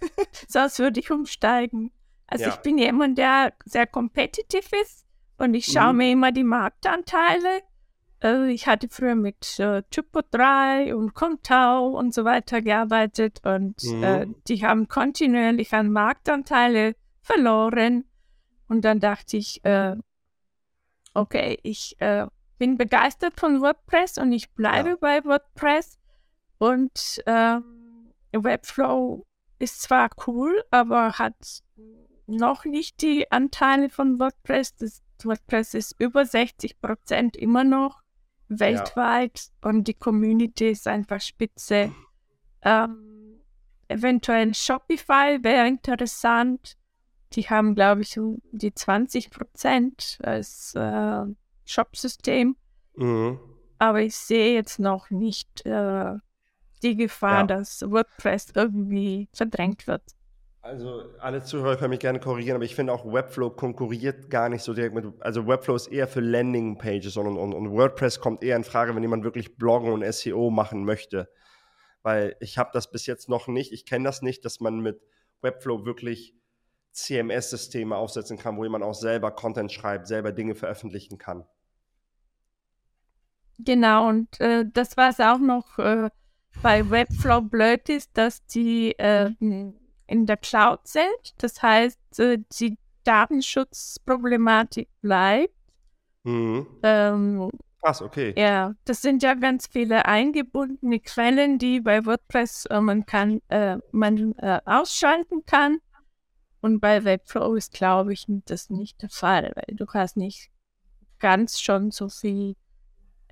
Sonst 0.48 0.78
würde 0.78 1.00
ich 1.00 1.10
umsteigen. 1.10 1.90
Also 2.32 2.46
ja. 2.46 2.50
ich 2.50 2.56
bin 2.60 2.78
jemand, 2.78 3.18
der 3.18 3.52
sehr 3.66 3.86
competitive 3.86 4.74
ist 4.82 5.04
und 5.36 5.52
ich 5.52 5.66
schaue 5.66 5.92
mhm. 5.92 5.98
mir 5.98 6.12
immer 6.12 6.32
die 6.32 6.44
Marktanteile. 6.44 7.60
Äh, 8.22 8.50
ich 8.50 8.66
hatte 8.66 8.88
früher 8.88 9.14
mit 9.14 9.60
äh, 9.60 9.82
Typo 9.90 10.22
3 10.30 10.94
und 10.94 11.12
Contao 11.12 11.88
und 11.88 12.14
so 12.14 12.24
weiter 12.24 12.62
gearbeitet 12.62 13.42
und 13.44 13.82
mhm. 13.82 14.02
äh, 14.02 14.26
die 14.48 14.64
haben 14.64 14.88
kontinuierlich 14.88 15.74
an 15.74 15.92
Marktanteile 15.92 16.96
verloren. 17.20 18.04
Und 18.66 18.86
dann 18.86 18.98
dachte 18.98 19.36
ich, 19.36 19.62
äh, 19.66 19.94
okay, 21.12 21.58
ich 21.62 22.00
äh, 22.00 22.28
bin 22.56 22.78
begeistert 22.78 23.38
von 23.38 23.60
WordPress 23.60 24.16
und 24.16 24.32
ich 24.32 24.54
bleibe 24.54 24.88
ja. 24.88 24.96
bei 24.98 25.22
WordPress. 25.22 25.98
Und 26.56 27.22
ähm, 27.26 28.14
Webflow 28.32 29.26
ist 29.58 29.82
zwar 29.82 30.08
cool, 30.26 30.64
aber 30.70 31.18
hat 31.18 31.62
noch 32.26 32.64
nicht 32.64 33.02
die 33.02 33.30
Anteile 33.30 33.90
von 33.90 34.18
WordPress. 34.18 34.76
Das 34.76 35.02
WordPress 35.22 35.74
ist 35.74 35.94
über 35.98 36.24
60 36.24 36.80
Prozent 36.80 37.36
immer 37.36 37.64
noch 37.64 38.02
weltweit 38.48 39.50
ja. 39.62 39.70
und 39.70 39.88
die 39.88 39.94
Community 39.94 40.70
ist 40.70 40.86
einfach 40.86 41.20
spitze. 41.20 41.92
Ähm, 42.62 43.40
eventuell 43.88 44.54
Shopify 44.54 45.38
wäre 45.42 45.66
interessant. 45.66 46.76
Die 47.32 47.48
haben, 47.48 47.74
glaube 47.74 48.02
ich, 48.02 48.18
die 48.50 48.74
20 48.74 49.30
Prozent 49.30 50.18
als 50.22 50.74
äh, 50.74 51.24
Shopsystem. 51.64 52.56
Mhm. 52.94 53.38
Aber 53.78 54.02
ich 54.02 54.16
sehe 54.16 54.54
jetzt 54.54 54.78
noch 54.78 55.10
nicht 55.10 55.64
äh, 55.64 56.14
die 56.82 56.96
Gefahr, 56.96 57.40
ja. 57.40 57.46
dass 57.46 57.82
WordPress 57.82 58.52
irgendwie 58.54 59.28
verdrängt 59.32 59.86
wird. 59.86 60.02
Also 60.64 61.02
alle 61.18 61.42
Zuhörer 61.42 61.76
können 61.76 61.90
mich 61.90 61.98
gerne 61.98 62.20
korrigieren, 62.20 62.54
aber 62.54 62.64
ich 62.64 62.76
finde 62.76 62.92
auch 62.92 63.04
Webflow 63.04 63.50
konkurriert 63.50 64.30
gar 64.30 64.48
nicht 64.48 64.62
so 64.62 64.72
direkt 64.72 64.94
mit, 64.94 65.04
also 65.18 65.48
Webflow 65.48 65.74
ist 65.74 65.88
eher 65.88 66.06
für 66.06 66.20
Landing-Pages 66.20 67.16
und, 67.16 67.36
und, 67.36 67.52
und, 67.52 67.72
WordPress 67.72 68.20
kommt 68.20 68.44
eher 68.44 68.54
in 68.54 68.62
Frage, 68.62 68.94
wenn 68.94 69.02
jemand 69.02 69.24
wirklich 69.24 69.56
Bloggen 69.56 69.92
und 69.92 70.04
SEO 70.14 70.50
machen 70.50 70.84
möchte. 70.84 71.28
Weil 72.02 72.36
ich 72.38 72.58
habe 72.58 72.70
das 72.72 72.92
bis 72.92 73.06
jetzt 73.06 73.28
noch 73.28 73.48
nicht, 73.48 73.72
ich 73.72 73.86
kenne 73.86 74.04
das 74.04 74.22
nicht, 74.22 74.44
dass 74.44 74.60
man 74.60 74.78
mit 74.78 75.00
Webflow 75.40 75.84
wirklich 75.84 76.36
CMS-Systeme 76.92 77.96
aufsetzen 77.96 78.38
kann, 78.38 78.56
wo 78.56 78.62
jemand 78.62 78.84
auch 78.84 78.94
selber 78.94 79.32
Content 79.32 79.72
schreibt, 79.72 80.06
selber 80.06 80.30
Dinge 80.30 80.54
veröffentlichen 80.54 81.18
kann. 81.18 81.44
Genau, 83.58 84.08
und 84.08 84.40
äh, 84.40 84.64
das, 84.72 84.96
was 84.96 85.18
auch 85.18 85.38
noch 85.38 85.80
äh, 85.80 86.08
bei 86.62 86.88
Webflow 86.88 87.40
blöd 87.40 87.88
ist, 87.88 88.16
dass 88.16 88.46
die 88.46 88.92
äh, 88.98 89.30
in 90.12 90.26
der 90.26 90.36
Cloud 90.36 90.86
sind. 90.86 91.34
Das 91.38 91.62
heißt, 91.62 92.20
äh, 92.20 92.38
die 92.60 92.78
Datenschutzproblematik 93.04 94.88
bleibt. 95.00 95.54
Mhm. 96.22 96.66
Ähm, 96.82 97.50
Krass, 97.80 98.00
okay. 98.00 98.32
Ja, 98.36 98.74
das 98.84 99.02
sind 99.02 99.24
ja 99.24 99.34
ganz 99.34 99.66
viele 99.66 100.04
eingebundene 100.04 101.00
Quellen, 101.00 101.58
die 101.58 101.80
bei 101.80 102.06
WordPress 102.06 102.66
äh, 102.66 102.80
man 102.80 103.06
kann, 103.06 103.40
äh, 103.48 103.78
man 103.90 104.34
äh, 104.38 104.60
ausschalten 104.64 105.44
kann. 105.46 105.78
Und 106.60 106.78
bei 106.78 107.02
Webflow 107.02 107.56
ist, 107.56 107.72
glaube 107.72 108.12
ich, 108.12 108.26
das 108.28 108.70
nicht 108.70 109.02
der 109.02 109.08
Fall, 109.08 109.50
weil 109.56 109.74
du 109.74 109.84
hast 109.92 110.16
nicht 110.16 110.50
ganz 111.18 111.60
schon 111.60 111.90
so 111.90 112.08
viel 112.08 112.54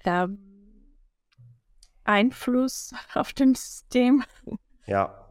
ähm, 0.04 0.38
Einfluss 2.02 2.92
auf 3.14 3.32
dem 3.32 3.54
System. 3.54 4.24
Ja, 4.86 5.29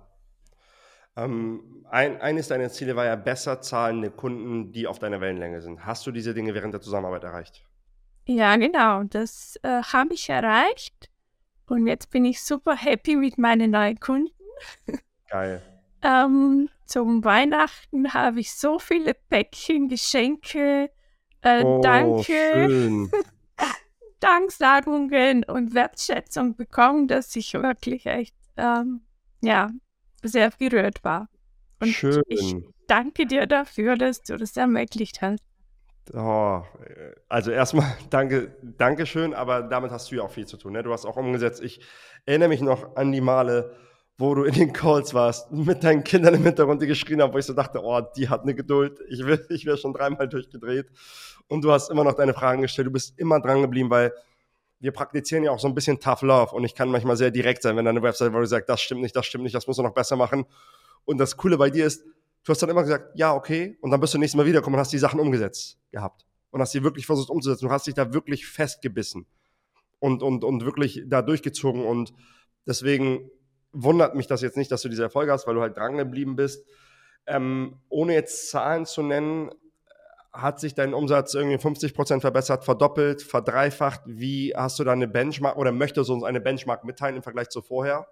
ähm, 1.23 1.85
ein, 1.89 2.21
eines 2.21 2.47
deiner 2.47 2.69
Ziele 2.69 2.95
war 2.95 3.05
ja 3.05 3.15
besser 3.15 3.61
zahlende 3.61 4.11
Kunden, 4.11 4.71
die 4.71 4.87
auf 4.87 4.99
deiner 4.99 5.21
Wellenlänge 5.21 5.61
sind. 5.61 5.85
Hast 5.85 6.05
du 6.05 6.11
diese 6.11 6.33
Dinge 6.33 6.53
während 6.53 6.73
der 6.73 6.81
Zusammenarbeit 6.81 7.23
erreicht? 7.23 7.65
Ja, 8.25 8.55
genau. 8.57 9.03
Das 9.03 9.59
äh, 9.63 9.81
habe 9.81 10.13
ich 10.13 10.29
erreicht. 10.29 11.09
Und 11.67 11.87
jetzt 11.87 12.09
bin 12.11 12.25
ich 12.25 12.43
super 12.43 12.75
happy 12.75 13.15
mit 13.15 13.37
meinen 13.37 13.71
neuen 13.71 13.99
Kunden. 13.99 14.33
Geil. 15.29 15.61
ähm, 16.03 16.69
zum 16.85 17.23
Weihnachten 17.23 18.13
habe 18.13 18.39
ich 18.39 18.53
so 18.53 18.79
viele 18.79 19.13
Päckchen, 19.13 19.89
Geschenke, 19.89 20.91
äh, 21.41 21.63
oh, 21.63 21.81
Danke. 21.81 23.09
Danksagungen 24.19 25.43
und 25.45 25.73
Wertschätzung 25.73 26.55
bekommen, 26.55 27.07
dass 27.07 27.35
ich 27.35 27.53
wirklich 27.53 28.05
echt, 28.05 28.35
ähm, 28.57 29.01
ja, 29.41 29.69
sehr 30.23 30.51
gerührt 30.57 31.03
war. 31.03 31.27
Und 31.81 31.89
Schön. 31.89 32.21
ich 32.27 32.55
danke 32.87 33.25
dir 33.25 33.45
dafür, 33.47 33.95
dass 33.95 34.21
du 34.21 34.37
das 34.37 34.57
ermöglicht 34.57 35.21
hast. 35.21 35.43
Oh, 36.13 36.63
also 37.27 37.51
erstmal 37.51 37.85
danke, 38.09 38.55
danke 38.77 39.05
schön, 39.05 39.33
aber 39.33 39.61
damit 39.61 39.91
hast 39.91 40.11
du 40.11 40.15
ja 40.15 40.23
auch 40.23 40.31
viel 40.31 40.47
zu 40.47 40.57
tun. 40.57 40.73
Ne? 40.73 40.83
Du 40.83 40.91
hast 40.91 41.05
auch 41.05 41.17
umgesetzt. 41.17 41.61
Ich 41.61 41.81
erinnere 42.25 42.49
mich 42.49 42.61
noch 42.61 42.95
an 42.95 43.11
die 43.11 43.21
Male, 43.21 43.75
wo 44.17 44.33
du 44.35 44.43
in 44.43 44.53
den 44.53 44.73
Calls 44.73 45.13
warst, 45.13 45.51
mit 45.51 45.83
deinen 45.83 46.03
Kindern 46.03 46.33
im 46.33 46.43
Hintergrund, 46.43 46.81
die 46.81 46.87
geschrien 46.87 47.21
haben, 47.21 47.33
wo 47.33 47.37
ich 47.37 47.45
so 47.45 47.53
dachte, 47.53 47.81
oh, 47.83 48.01
die 48.17 48.27
hat 48.27 48.41
eine 48.41 48.55
Geduld. 48.55 48.99
Ich, 49.07 49.25
will, 49.25 49.45
ich 49.49 49.65
wäre 49.65 49.77
schon 49.77 49.93
dreimal 49.93 50.27
durchgedreht. 50.27 50.87
Und 51.47 51.63
du 51.63 51.71
hast 51.71 51.89
immer 51.89 52.03
noch 52.03 52.13
deine 52.13 52.33
Fragen 52.33 52.61
gestellt. 52.61 52.87
Du 52.87 52.91
bist 52.91 53.17
immer 53.17 53.39
dran 53.39 53.61
geblieben, 53.61 53.89
weil 53.89 54.11
wir 54.79 54.91
praktizieren 54.91 55.43
ja 55.43 55.51
auch 55.51 55.59
so 55.59 55.67
ein 55.67 55.75
bisschen 55.75 55.99
Tough 55.99 56.21
Love 56.21 56.55
und 56.55 56.63
ich 56.63 56.73
kann 56.73 56.89
manchmal 56.89 57.17
sehr 57.17 57.31
direkt 57.31 57.61
sein, 57.61 57.75
wenn 57.75 57.85
deine 57.85 58.01
Website, 58.01 58.33
wo 58.33 58.39
du 58.39 58.45
sagst, 58.45 58.69
das 58.69 58.81
stimmt 58.81 59.01
nicht, 59.01 59.15
das 59.15 59.25
stimmt 59.25 59.43
nicht, 59.43 59.55
das 59.55 59.67
muss 59.67 59.77
du 59.77 59.83
noch 59.83 59.93
besser 59.93 60.15
machen. 60.15 60.45
Und 61.05 61.17
das 61.17 61.37
Coole 61.37 61.57
bei 61.57 61.69
dir 61.69 61.85
ist, 61.85 62.05
du 62.43 62.51
hast 62.51 62.61
dann 62.61 62.69
immer 62.69 62.83
gesagt, 62.83 63.11
ja, 63.15 63.33
okay, 63.33 63.77
und 63.81 63.91
dann 63.91 63.99
bist 63.99 64.13
du 64.13 64.17
nächstes 64.17 64.37
Mal 64.37 64.45
wiederkommen 64.45 64.75
und 64.75 64.79
hast 64.79 64.93
die 64.93 64.99
Sachen 64.99 65.19
umgesetzt 65.19 65.77
gehabt 65.91 66.25
und 66.51 66.61
hast 66.61 66.71
sie 66.71 66.83
wirklich 66.83 67.05
versucht 67.05 67.29
umzusetzen. 67.29 67.65
Du 67.65 67.71
hast 67.71 67.87
dich 67.87 67.93
da 67.93 68.13
wirklich 68.13 68.47
festgebissen 68.47 69.25
und, 69.99 70.23
und, 70.23 70.43
und 70.43 70.63
wirklich 70.63 71.03
da 71.07 71.21
durchgezogen 71.21 71.85
und 71.85 72.13
deswegen 72.65 73.29
wundert 73.71 74.15
mich 74.15 74.27
das 74.27 74.41
jetzt 74.41 74.57
nicht, 74.57 74.71
dass 74.71 74.81
du 74.81 74.89
diese 74.89 75.03
Erfolge 75.03 75.31
hast, 75.31 75.45
weil 75.45 75.55
du 75.55 75.61
halt 75.61 75.77
dran 75.77 75.97
geblieben 75.97 76.35
bist. 76.35 76.65
Ähm, 77.27 77.79
ohne 77.89 78.13
jetzt 78.13 78.49
Zahlen 78.49 78.85
zu 78.85 79.03
nennen, 79.03 79.51
hat 80.31 80.59
sich 80.59 80.75
dein 80.75 80.93
Umsatz 80.93 81.33
irgendwie 81.33 81.57
50 81.57 81.93
Prozent 81.93 82.21
verbessert, 82.21 82.63
verdoppelt, 82.63 83.21
verdreifacht? 83.21 84.01
Wie 84.05 84.53
hast 84.55 84.79
du 84.79 84.83
da 84.83 84.91
eine 84.91 85.07
Benchmark 85.07 85.57
oder 85.57 85.71
möchtest 85.71 86.09
du 86.09 86.13
uns 86.13 86.23
eine 86.23 86.39
Benchmark 86.39 86.83
mitteilen 86.83 87.17
im 87.17 87.23
Vergleich 87.23 87.49
zu 87.49 87.61
vorher? 87.61 88.07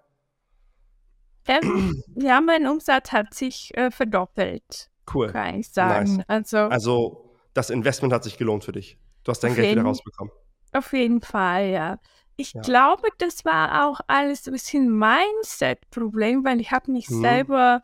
Ähm, 1.46 2.02
ja, 2.16 2.40
mein 2.40 2.66
Umsatz 2.66 3.12
hat 3.12 3.34
sich 3.34 3.76
äh, 3.76 3.90
verdoppelt. 3.90 4.90
Cool. 5.12 5.28
Kann 5.28 5.60
ich 5.60 5.70
sagen. 5.70 6.16
Nice. 6.16 6.24
Also, 6.28 6.58
also, 6.58 7.34
das 7.54 7.70
Investment 7.70 8.12
hat 8.12 8.24
sich 8.24 8.36
gelohnt 8.36 8.64
für 8.64 8.72
dich. 8.72 8.98
Du 9.24 9.30
hast 9.30 9.40
dein 9.40 9.54
Geld 9.54 9.68
jeden, 9.68 9.80
wieder 9.80 9.88
rausbekommen. 9.88 10.32
Auf 10.72 10.92
jeden 10.92 11.22
Fall, 11.22 11.70
ja. 11.70 11.98
Ich 12.36 12.52
ja. 12.52 12.60
glaube, 12.60 13.08
das 13.18 13.44
war 13.44 13.88
auch 13.88 14.00
alles 14.06 14.46
ein 14.46 14.52
bisschen 14.52 14.96
Mindset-Problem, 14.96 16.44
weil 16.44 16.60
ich 16.60 16.70
habe 16.70 16.92
mich 16.92 17.08
hm. 17.08 17.20
selber 17.20 17.82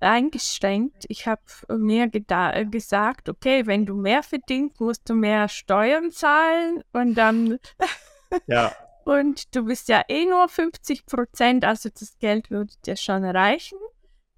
eingeschränkt. 0.00 1.04
Ich 1.08 1.26
habe 1.26 1.42
mir 1.68 2.08
gesagt, 2.08 3.28
okay, 3.28 3.66
wenn 3.66 3.86
du 3.86 3.94
mehr 3.94 4.22
verdienst, 4.22 4.80
musst 4.80 5.08
du 5.08 5.14
mehr 5.14 5.48
Steuern 5.48 6.10
zahlen 6.10 6.82
und 6.92 7.14
dann. 7.14 7.58
ja. 8.46 8.72
Und 9.04 9.54
du 9.54 9.64
bist 9.64 9.88
ja 9.88 10.02
eh 10.08 10.26
nur 10.26 10.48
50 10.48 11.06
Prozent, 11.06 11.64
also 11.64 11.88
das 11.88 12.18
Geld 12.18 12.50
würde 12.50 12.74
dir 12.84 12.96
schon 12.96 13.24
reichen. 13.24 13.78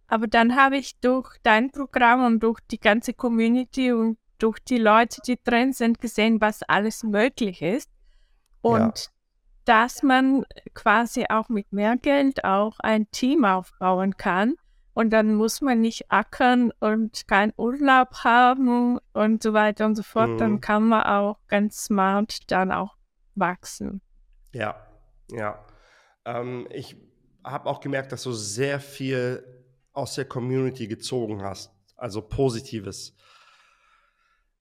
Aber 0.09 0.27
dann 0.27 0.57
habe 0.57 0.77
ich 0.77 0.99
durch 1.01 1.37
dein 1.43 1.71
Programm 1.71 2.25
und 2.25 2.41
durch 2.41 2.61
die 2.71 2.79
ganze 2.79 3.15
Community 3.15 3.93
und 3.93 4.19
durch 4.39 4.59
die 4.61 4.79
Leute, 4.79 5.21
die 5.27 5.39
drin 5.43 5.73
sind, 5.73 6.01
gesehen, 6.01 6.41
was 6.41 6.63
alles 6.63 7.03
möglich 7.03 7.63
ist. 7.63 7.91
Und 8.61 8.99
ja. 8.99 9.11
dass 9.65 10.03
man 10.03 10.45
quasi 10.75 11.25
auch 11.29 11.49
mit 11.49 11.73
mehr 11.73 11.97
Geld 11.97 12.45
auch 12.45 12.79
ein 12.81 13.11
Team 13.11 13.45
aufbauen 13.45 14.17
kann 14.17 14.55
und 14.99 15.11
dann 15.11 15.37
muss 15.37 15.61
man 15.61 15.81
nicht 15.81 16.11
ackern 16.11 16.73
und 16.81 17.29
keinen 17.29 17.53
Urlaub 17.57 18.25
haben 18.25 18.99
und 19.13 19.45
so 19.45 19.53
weiter 19.53 19.87
und 19.87 19.95
so 19.95 20.03
fort. 20.03 20.31
Mhm. 20.31 20.39
Dann 20.39 20.61
kann 20.61 20.89
man 20.89 21.05
auch 21.05 21.39
ganz 21.47 21.85
smart 21.85 22.51
dann 22.51 22.73
auch 22.73 22.97
wachsen. 23.37 24.01
Ja, 24.53 24.75
ja. 25.31 25.65
Ähm, 26.25 26.67
ich 26.73 26.97
habe 27.45 27.71
auch 27.71 27.79
gemerkt, 27.79 28.11
dass 28.11 28.25
du 28.25 28.33
sehr 28.33 28.81
viel 28.81 29.45
aus 29.93 30.17
der 30.17 30.25
Community 30.25 30.89
gezogen 30.89 31.45
hast, 31.45 31.71
also 31.95 32.21
Positives. 32.21 33.15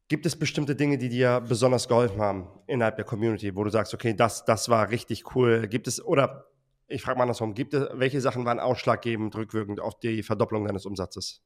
Gibt 0.07 0.27
es 0.27 0.37
bestimmte 0.37 0.75
Dinge, 0.75 0.99
die 0.99 1.09
dir 1.09 1.41
besonders 1.41 1.87
geholfen 1.87 2.21
haben 2.21 2.47
innerhalb 2.67 2.95
der 2.97 3.05
Community, 3.05 3.55
wo 3.55 3.63
du 3.63 3.71
sagst, 3.71 3.91
okay, 3.95 4.13
das, 4.13 4.45
das 4.45 4.69
war 4.69 4.91
richtig 4.91 5.35
cool? 5.35 5.67
Gibt 5.67 5.87
es, 5.87 5.99
oder 5.99 6.45
ich 6.87 7.01
frage 7.01 7.17
mal 7.17 7.23
andersrum, 7.23 7.53
gibt 7.53 7.73
es, 7.73 7.87
welche 7.93 8.21
Sachen 8.21 8.45
waren 8.45 8.59
ausschlaggebend 8.59 9.35
rückwirkend 9.35 9.79
auf 9.79 9.99
die 9.99 10.23
Verdopplung 10.23 10.65
deines 10.65 10.85
Umsatzes? 10.85 11.41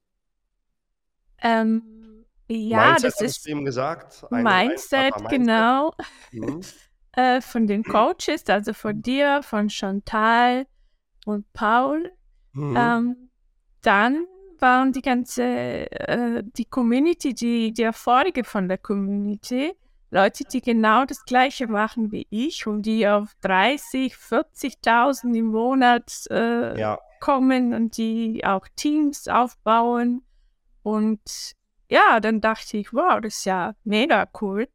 Ähm, 1.42 2.26
ja, 2.48 2.92
Mindset, 2.92 3.14
das 3.14 3.22
ist 3.22 3.48
eben 3.48 3.66
gesagt. 3.66 4.26
Ein, 4.30 4.44
Mindset, 4.44 5.14
ein 5.14 5.28
genau. 5.28 5.94
Mhm. 6.32 6.62
äh, 7.14 7.42
von 7.42 7.68
den 7.68 7.84
Coaches, 7.84 8.48
also 8.48 8.74
von 8.74 9.02
dir, 9.02 9.42
von 9.44 9.70
Chantal 9.70 10.68
und 11.26 11.52
Paul. 11.54 12.12
Mhm. 12.54 12.76
Ähm, 12.78 13.30
dann 13.82 14.26
waren 14.60 14.92
die 14.92 15.02
ganze, 15.02 15.44
äh, 15.44 16.44
die 16.44 16.66
Community, 16.66 17.34
die, 17.34 17.74
die 17.74 17.82
Erfolge 17.82 18.44
von 18.44 18.68
der 18.68 18.78
Community 18.78 19.74
Leute, 20.14 20.44
die 20.44 20.62
genau 20.62 21.06
das 21.06 21.24
Gleiche 21.24 21.68
machen 21.68 22.12
wie 22.12 22.28
ich 22.30 22.68
und 22.68 22.82
die 22.82 23.08
auf 23.08 23.34
30, 23.42 24.14
40.000 24.14 25.34
im 25.38 25.48
Monat 25.48 26.26
äh, 26.30 26.78
ja. 26.78 27.00
kommen 27.22 27.74
und 27.74 27.96
die 27.96 28.44
auch 28.46 28.68
Teams 28.76 29.30
aufbauen. 29.30 30.22
Und 30.84 31.54
ja, 31.90 32.20
dann 32.20 32.42
dachte 32.42 32.78
ich, 32.78 32.94
wow, 32.94 33.22
das 33.22 33.38
ist 33.38 33.46
ja 33.46 33.74
mega 33.86 34.28
cool. 34.42 34.68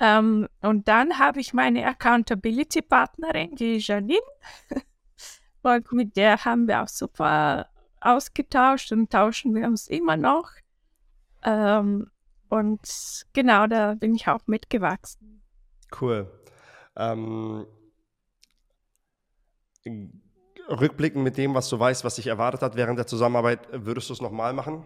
Ähm, 0.00 0.48
und 0.62 0.88
dann 0.88 1.20
habe 1.20 1.38
ich 1.38 1.54
meine 1.54 1.86
Accountability-Partnerin, 1.86 3.54
die 3.54 3.78
Janine. 3.78 4.20
und 5.62 5.92
mit 5.92 6.16
der 6.16 6.44
haben 6.44 6.66
wir 6.66 6.82
auch 6.82 6.88
super 6.88 7.68
ausgetauscht 8.00 8.90
und 8.90 9.12
tauschen 9.12 9.54
wir 9.54 9.66
uns 9.68 9.86
immer 9.86 10.16
noch. 10.16 10.50
Ähm, 11.44 12.10
und 12.50 13.26
genau, 13.32 13.66
da 13.66 13.94
bin 13.94 14.14
ich 14.14 14.28
auch 14.28 14.40
mitgewachsen. 14.46 15.42
Cool. 15.98 16.30
Ähm, 16.96 17.66
rückblickend 20.68 21.24
mit 21.24 21.36
dem, 21.38 21.54
was 21.54 21.68
du 21.68 21.78
weißt, 21.78 22.04
was 22.04 22.16
dich 22.16 22.26
erwartet 22.26 22.62
hat 22.62 22.76
während 22.76 22.98
der 22.98 23.06
Zusammenarbeit, 23.06 23.68
würdest 23.72 24.08
du 24.10 24.14
es 24.14 24.20
nochmal 24.20 24.52
machen? 24.52 24.84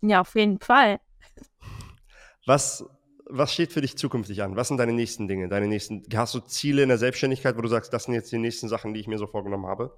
Ja, 0.00 0.20
auf 0.20 0.34
jeden 0.34 0.60
Fall. 0.60 1.00
Was, 2.46 2.84
was 3.26 3.52
steht 3.52 3.72
für 3.72 3.80
dich 3.80 3.96
zukünftig 3.96 4.42
an? 4.42 4.56
Was 4.56 4.68
sind 4.68 4.78
deine 4.78 4.92
nächsten 4.92 5.28
Dinge? 5.28 5.48
Deine 5.48 5.68
nächsten, 5.68 6.02
hast 6.14 6.34
du 6.34 6.40
Ziele 6.40 6.82
in 6.82 6.88
der 6.88 6.98
Selbstständigkeit, 6.98 7.56
wo 7.56 7.62
du 7.62 7.68
sagst, 7.68 7.92
das 7.92 8.04
sind 8.04 8.14
jetzt 8.14 8.32
die 8.32 8.38
nächsten 8.38 8.68
Sachen, 8.68 8.94
die 8.94 9.00
ich 9.00 9.06
mir 9.06 9.18
so 9.18 9.26
vorgenommen 9.26 9.66
habe? 9.66 9.96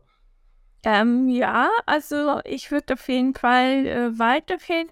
Ähm, 0.83 1.29
ja, 1.29 1.69
also 1.87 2.41
ich 2.45 2.71
würde 2.71 2.95
auf 2.95 3.09
jeden 3.09 3.35
Fall 3.35 3.87
äh, 3.87 4.19
weiterhin 4.19 4.89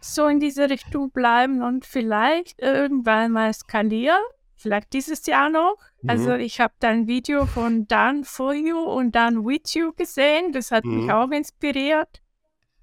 so 0.00 0.26
in 0.26 0.40
diese 0.40 0.70
Richtung 0.70 1.10
bleiben 1.10 1.62
und 1.62 1.84
vielleicht 1.84 2.60
irgendwann 2.60 3.32
mal 3.32 3.52
skalieren. 3.52 4.22
Vielleicht 4.56 4.92
dieses 4.92 5.26
Jahr 5.26 5.50
noch. 5.50 5.76
Mhm. 6.02 6.10
Also 6.10 6.32
ich 6.34 6.60
habe 6.60 6.74
da 6.80 6.88
ein 6.88 7.06
Video 7.06 7.46
von 7.46 7.86
Done 7.86 8.24
For 8.24 8.54
You 8.54 8.78
und 8.78 9.14
Done 9.14 9.44
With 9.44 9.74
You 9.74 9.92
gesehen. 9.92 10.52
Das 10.52 10.70
hat 10.70 10.84
mhm. 10.84 11.02
mich 11.02 11.12
auch 11.12 11.30
inspiriert. 11.30 12.22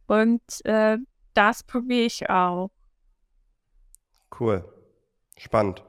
Und 0.07 0.41
äh, 0.65 0.97
das 1.33 1.63
probiere 1.63 2.05
ich 2.05 2.29
auch. 2.29 2.69
Cool. 4.39 4.65
Spannend. 5.37 5.83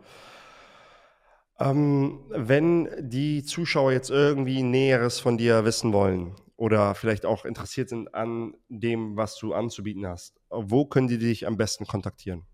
Ähm, 1.61 2.21
wenn 2.31 2.89
die 2.99 3.45
Zuschauer 3.45 3.93
jetzt 3.93 4.11
irgendwie 4.11 4.63
Näheres 4.63 5.21
von 5.21 5.39
dir 5.39 5.65
wissen 5.65 5.93
wollen 5.93 6.35
oder 6.65 6.95
vielleicht 6.95 7.27
auch 7.27 7.45
interessiert 7.45 7.91
sind 7.91 8.15
an 8.15 8.57
dem, 8.71 9.19
was 9.19 9.37
du 9.37 9.53
anzubieten 9.53 10.07
hast, 10.07 10.41
wo 10.49 10.87
können 10.87 11.09
die 11.09 11.19
dich 11.19 11.47
am 11.47 11.59
besten 11.59 11.87
kontaktieren? 11.87 12.47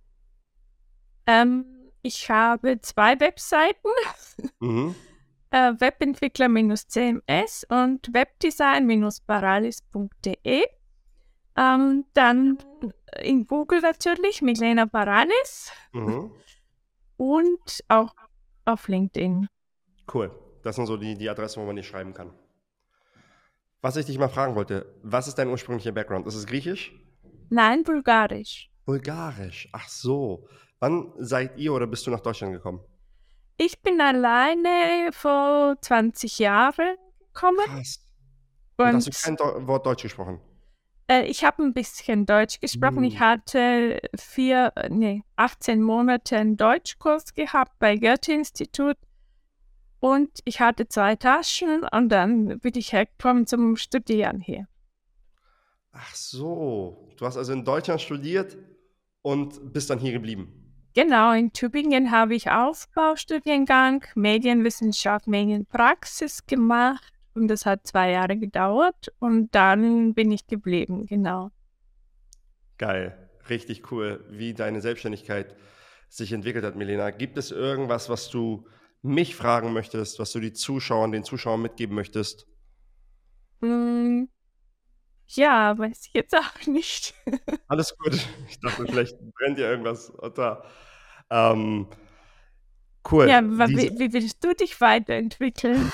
Ähm, 1.28 1.64
ich 2.02 2.28
habe 2.28 2.80
zwei 2.80 3.20
Webseiten. 3.20 3.86
Mhm. 4.58 4.96
äh, 5.52 5.74
Webentwickler-CMS 5.78 7.66
und 7.68 8.12
Webdesign-baralis.de. 8.12 10.66
Ähm, 11.56 12.04
dann 12.12 12.58
in 13.20 13.46
Google 13.46 13.80
natürlich 13.80 14.42
Milena 14.42 14.86
Baralis. 14.86 15.70
Mhm. 15.92 16.32
Und 17.16 17.84
auch 17.86 18.16
auf 18.64 18.88
LinkedIn. 18.88 19.46
Cool. 20.12 20.36
Das 20.64 20.74
sind 20.74 20.86
so 20.86 20.96
die, 20.96 21.16
die 21.16 21.30
Adressen, 21.30 21.62
wo 21.62 21.66
man 21.66 21.76
die 21.76 21.84
schreiben 21.84 22.12
kann. 22.12 22.32
Was 23.82 23.96
ich 23.96 24.06
dich 24.06 24.18
mal 24.18 24.28
fragen 24.28 24.54
wollte, 24.54 24.94
was 25.02 25.26
ist 25.26 25.36
dein 25.36 25.48
ursprünglicher 25.48 25.92
Background? 25.92 26.26
Ist 26.26 26.34
es 26.34 26.46
Griechisch? 26.46 26.92
Nein, 27.48 27.82
Bulgarisch. 27.82 28.70
Bulgarisch, 28.84 29.68
ach 29.72 29.88
so. 29.88 30.46
Wann 30.80 31.12
seid 31.16 31.56
ihr 31.58 31.72
oder 31.72 31.86
bist 31.86 32.06
du 32.06 32.10
nach 32.10 32.20
Deutschland 32.20 32.52
gekommen? 32.52 32.80
Ich 33.56 33.80
bin 33.82 34.00
alleine 34.00 35.10
vor 35.12 35.76
20 35.80 36.38
Jahren 36.38 36.96
gekommen. 37.18 37.58
Krass. 37.64 38.06
Und, 38.76 38.86
Und 38.86 38.94
hast 38.96 39.06
du 39.06 39.26
kein 39.26 39.36
Do 39.36 39.66
Wort 39.66 39.86
Deutsch 39.86 40.02
gesprochen? 40.02 40.40
Äh, 41.10 41.24
ich 41.24 41.44
habe 41.44 41.62
ein 41.62 41.74
bisschen 41.74 42.24
Deutsch 42.24 42.60
gesprochen. 42.60 42.98
Hm. 42.98 43.04
Ich 43.04 43.20
hatte 43.20 44.00
vier, 44.16 44.72
nee, 44.88 45.22
18 45.36 45.82
Monate 45.82 46.36
einen 46.36 46.56
Deutschkurs 46.56 47.34
gehabt 47.34 47.78
bei 47.78 47.96
Goethe-Institut. 47.96 48.96
Und 50.00 50.30
ich 50.44 50.60
hatte 50.60 50.88
zwei 50.88 51.14
Taschen 51.14 51.84
und 51.84 52.08
dann 52.08 52.58
bin 52.60 52.72
ich 52.74 52.92
hergekommen 52.92 53.46
zum 53.46 53.76
Studieren 53.76 54.40
hier. 54.40 54.66
Ach 55.92 56.14
so, 56.14 57.12
du 57.16 57.26
hast 57.26 57.36
also 57.36 57.52
in 57.52 57.64
Deutschland 57.64 58.00
studiert 58.00 58.56
und 59.22 59.72
bist 59.72 59.90
dann 59.90 59.98
hier 59.98 60.12
geblieben. 60.12 60.60
Genau, 60.94 61.32
in 61.32 61.52
Tübingen 61.52 62.10
habe 62.10 62.34
ich 62.34 62.50
Aufbaustudiengang 62.50 64.04
Medienwissenschaft, 64.14 65.28
Medienpraxis 65.28 66.46
gemacht 66.46 67.12
und 67.34 67.48
das 67.48 67.66
hat 67.66 67.86
zwei 67.86 68.10
Jahre 68.10 68.36
gedauert 68.36 69.12
und 69.18 69.54
dann 69.54 70.14
bin 70.14 70.32
ich 70.32 70.46
geblieben, 70.46 71.06
genau. 71.06 71.50
Geil, 72.78 73.30
richtig 73.48 73.92
cool, 73.92 74.24
wie 74.30 74.54
deine 74.54 74.80
Selbstständigkeit 74.80 75.54
sich 76.08 76.32
entwickelt 76.32 76.64
hat, 76.64 76.74
Milena. 76.74 77.10
Gibt 77.10 77.38
es 77.38 77.52
irgendwas, 77.52 78.08
was 78.08 78.28
du 78.30 78.66
mich 79.02 79.34
fragen 79.34 79.72
möchtest, 79.72 80.18
was 80.18 80.32
du 80.32 80.40
die 80.40 80.52
Zuschauern, 80.52 81.12
den 81.12 81.24
Zuschauern 81.24 81.62
mitgeben 81.62 81.94
möchtest? 81.94 82.46
Mm, 83.60 84.24
ja, 85.28 85.78
weiß 85.78 86.06
ich 86.06 86.12
jetzt 86.12 86.34
auch 86.36 86.66
nicht. 86.66 87.14
Alles 87.68 87.96
gut. 87.96 88.18
Ich 88.48 88.58
dachte, 88.60 88.84
vielleicht 88.86 89.16
brennt 89.34 89.58
dir 89.58 89.68
irgendwas 89.68 90.10
unter. 90.10 90.64
Ähm, 91.30 91.86
cool. 93.10 93.28
Ja, 93.28 93.42
wie, 93.42 93.98
wie 93.98 94.12
willst 94.12 94.42
du 94.42 94.54
dich 94.54 94.80
weiterentwickeln? 94.80 95.92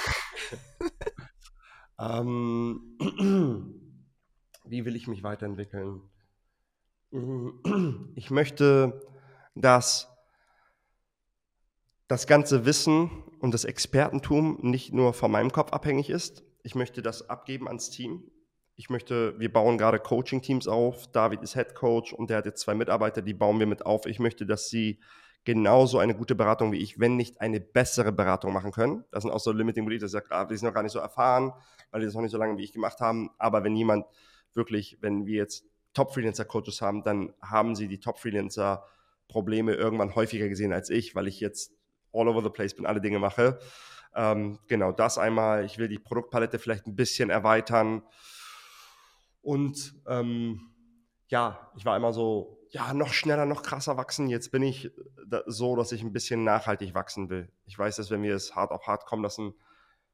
ähm, 2.00 2.96
wie 4.64 4.84
will 4.84 4.96
ich 4.96 5.06
mich 5.06 5.22
weiterentwickeln? 5.22 6.00
Ich 8.14 8.30
möchte, 8.30 9.00
dass 9.54 10.15
das 12.08 12.26
ganze 12.26 12.66
Wissen 12.66 13.10
und 13.40 13.52
das 13.52 13.64
Expertentum 13.64 14.58
nicht 14.62 14.92
nur 14.92 15.12
von 15.12 15.30
meinem 15.30 15.52
Kopf 15.52 15.72
abhängig 15.72 16.10
ist. 16.10 16.44
Ich 16.62 16.74
möchte 16.74 17.02
das 17.02 17.28
abgeben 17.28 17.66
ans 17.66 17.90
Team. 17.90 18.30
Ich 18.76 18.90
möchte, 18.90 19.38
wir 19.38 19.52
bauen 19.52 19.78
gerade 19.78 19.98
Coaching-Teams 19.98 20.68
auf. 20.68 21.10
David 21.10 21.42
ist 21.42 21.54
Head 21.54 21.74
Coach 21.74 22.12
und 22.12 22.30
der 22.30 22.38
hat 22.38 22.46
jetzt 22.46 22.60
zwei 22.60 22.74
Mitarbeiter, 22.74 23.22
die 23.22 23.34
bauen 23.34 23.58
wir 23.58 23.66
mit 23.66 23.86
auf. 23.86 24.06
Ich 24.06 24.18
möchte, 24.18 24.46
dass 24.46 24.68
sie 24.68 25.00
genauso 25.44 25.98
eine 25.98 26.14
gute 26.14 26.34
Beratung 26.34 26.72
wie 26.72 26.78
ich, 26.78 26.98
wenn 26.98 27.16
nicht 27.16 27.40
eine 27.40 27.60
bessere 27.60 28.12
Beratung 28.12 28.52
machen 28.52 28.72
können. 28.72 29.04
Das 29.12 29.22
sind 29.22 29.30
auch 29.30 29.40
so 29.40 29.52
Limiting 29.52 29.84
Beliefs, 29.84 30.10
das 30.10 30.30
ah, 30.30 30.44
die 30.44 30.56
sind 30.56 30.66
noch 30.66 30.74
gar 30.74 30.82
nicht 30.82 30.92
so 30.92 30.98
erfahren, 30.98 31.52
weil 31.90 32.00
die 32.00 32.06
das 32.06 32.14
noch 32.14 32.22
nicht 32.22 32.32
so 32.32 32.38
lange 32.38 32.58
wie 32.58 32.64
ich 32.64 32.72
gemacht 32.72 33.00
haben. 33.00 33.30
Aber 33.38 33.64
wenn 33.64 33.76
jemand 33.76 34.06
wirklich, 34.54 34.98
wenn 35.00 35.24
wir 35.24 35.36
jetzt 35.36 35.64
Top-Freelancer-Coaches 35.94 36.82
haben, 36.82 37.02
dann 37.04 37.32
haben 37.40 37.74
sie 37.74 37.88
die 37.88 38.00
Top-Freelancer 38.00 38.84
Probleme 39.28 39.74
irgendwann 39.74 40.14
häufiger 40.14 40.48
gesehen 40.48 40.72
als 40.72 40.90
ich, 40.90 41.14
weil 41.14 41.28
ich 41.28 41.40
jetzt 41.40 41.75
all 42.16 42.28
over 42.28 42.42
the 42.42 42.50
place 42.50 42.74
bin, 42.74 42.86
alle 42.86 43.00
Dinge 43.00 43.18
mache. 43.18 43.58
Ähm, 44.14 44.58
genau, 44.66 44.92
das 44.92 45.18
einmal. 45.18 45.64
Ich 45.64 45.78
will 45.78 45.88
die 45.88 45.98
Produktpalette 45.98 46.58
vielleicht 46.58 46.86
ein 46.86 46.96
bisschen 46.96 47.30
erweitern. 47.30 48.02
Und 49.42 49.94
ähm, 50.08 50.72
ja, 51.28 51.70
ich 51.76 51.84
war 51.84 51.96
immer 51.96 52.12
so, 52.12 52.58
ja, 52.70 52.94
noch 52.94 53.12
schneller, 53.12 53.46
noch 53.46 53.62
krasser 53.62 53.96
wachsen. 53.96 54.28
Jetzt 54.28 54.50
bin 54.50 54.62
ich 54.62 54.90
so, 55.46 55.76
dass 55.76 55.92
ich 55.92 56.02
ein 56.02 56.12
bisschen 56.12 56.44
nachhaltig 56.44 56.94
wachsen 56.94 57.28
will. 57.30 57.52
Ich 57.66 57.78
weiß, 57.78 57.96
dass 57.96 58.10
wenn 58.10 58.22
wir 58.22 58.34
es 58.34 58.54
hart 58.54 58.70
auf 58.70 58.86
hart 58.86 59.06
kommen 59.06 59.22
lassen, 59.22 59.54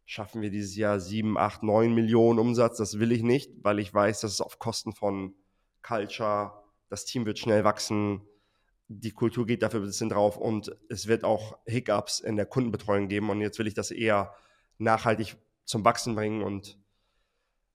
schaffen 0.05 0.43
wir 0.43 0.51
dieses 0.51 0.77
Jahr 0.77 1.01
7, 1.01 1.39
8, 1.39 1.63
9 1.63 1.95
Millionen 1.95 2.39
Umsatz. 2.39 2.79
Das 2.79 2.99
will 2.99 3.13
ich 3.13 3.23
nicht, 3.23 3.53
weil 3.63 3.79
ich 3.79 3.93
weiß, 3.93 4.21
dass 4.21 4.33
es 4.33 4.41
auf 4.41 4.59
Kosten 4.59 4.93
von 4.93 5.35
Culture, 5.83 6.53
das 6.89 7.05
Team 7.05 7.25
wird 7.25 7.39
schnell 7.39 7.65
wachsen, 7.65 8.23
die 9.01 9.13
Kultur 9.13 9.47
geht 9.47 9.63
dafür 9.63 9.81
ein 9.81 9.87
bisschen 9.87 10.09
drauf 10.09 10.37
und 10.37 10.77
es 10.89 11.07
wird 11.07 11.25
auch 11.25 11.59
Hiccups 11.67 12.21
in 12.21 12.37
der 12.37 12.47
Kundenbetreuung 12.47 13.09
geben. 13.09 13.31
Und 13.31 13.41
jetzt 13.41 13.59
will 13.59 13.67
ich 13.67 13.75
das 13.75 13.91
eher 13.91 14.35
nachhaltig 14.79 15.37
zum 15.65 15.85
Wachsen 15.85 16.15
bringen 16.15 16.43
und 16.43 16.79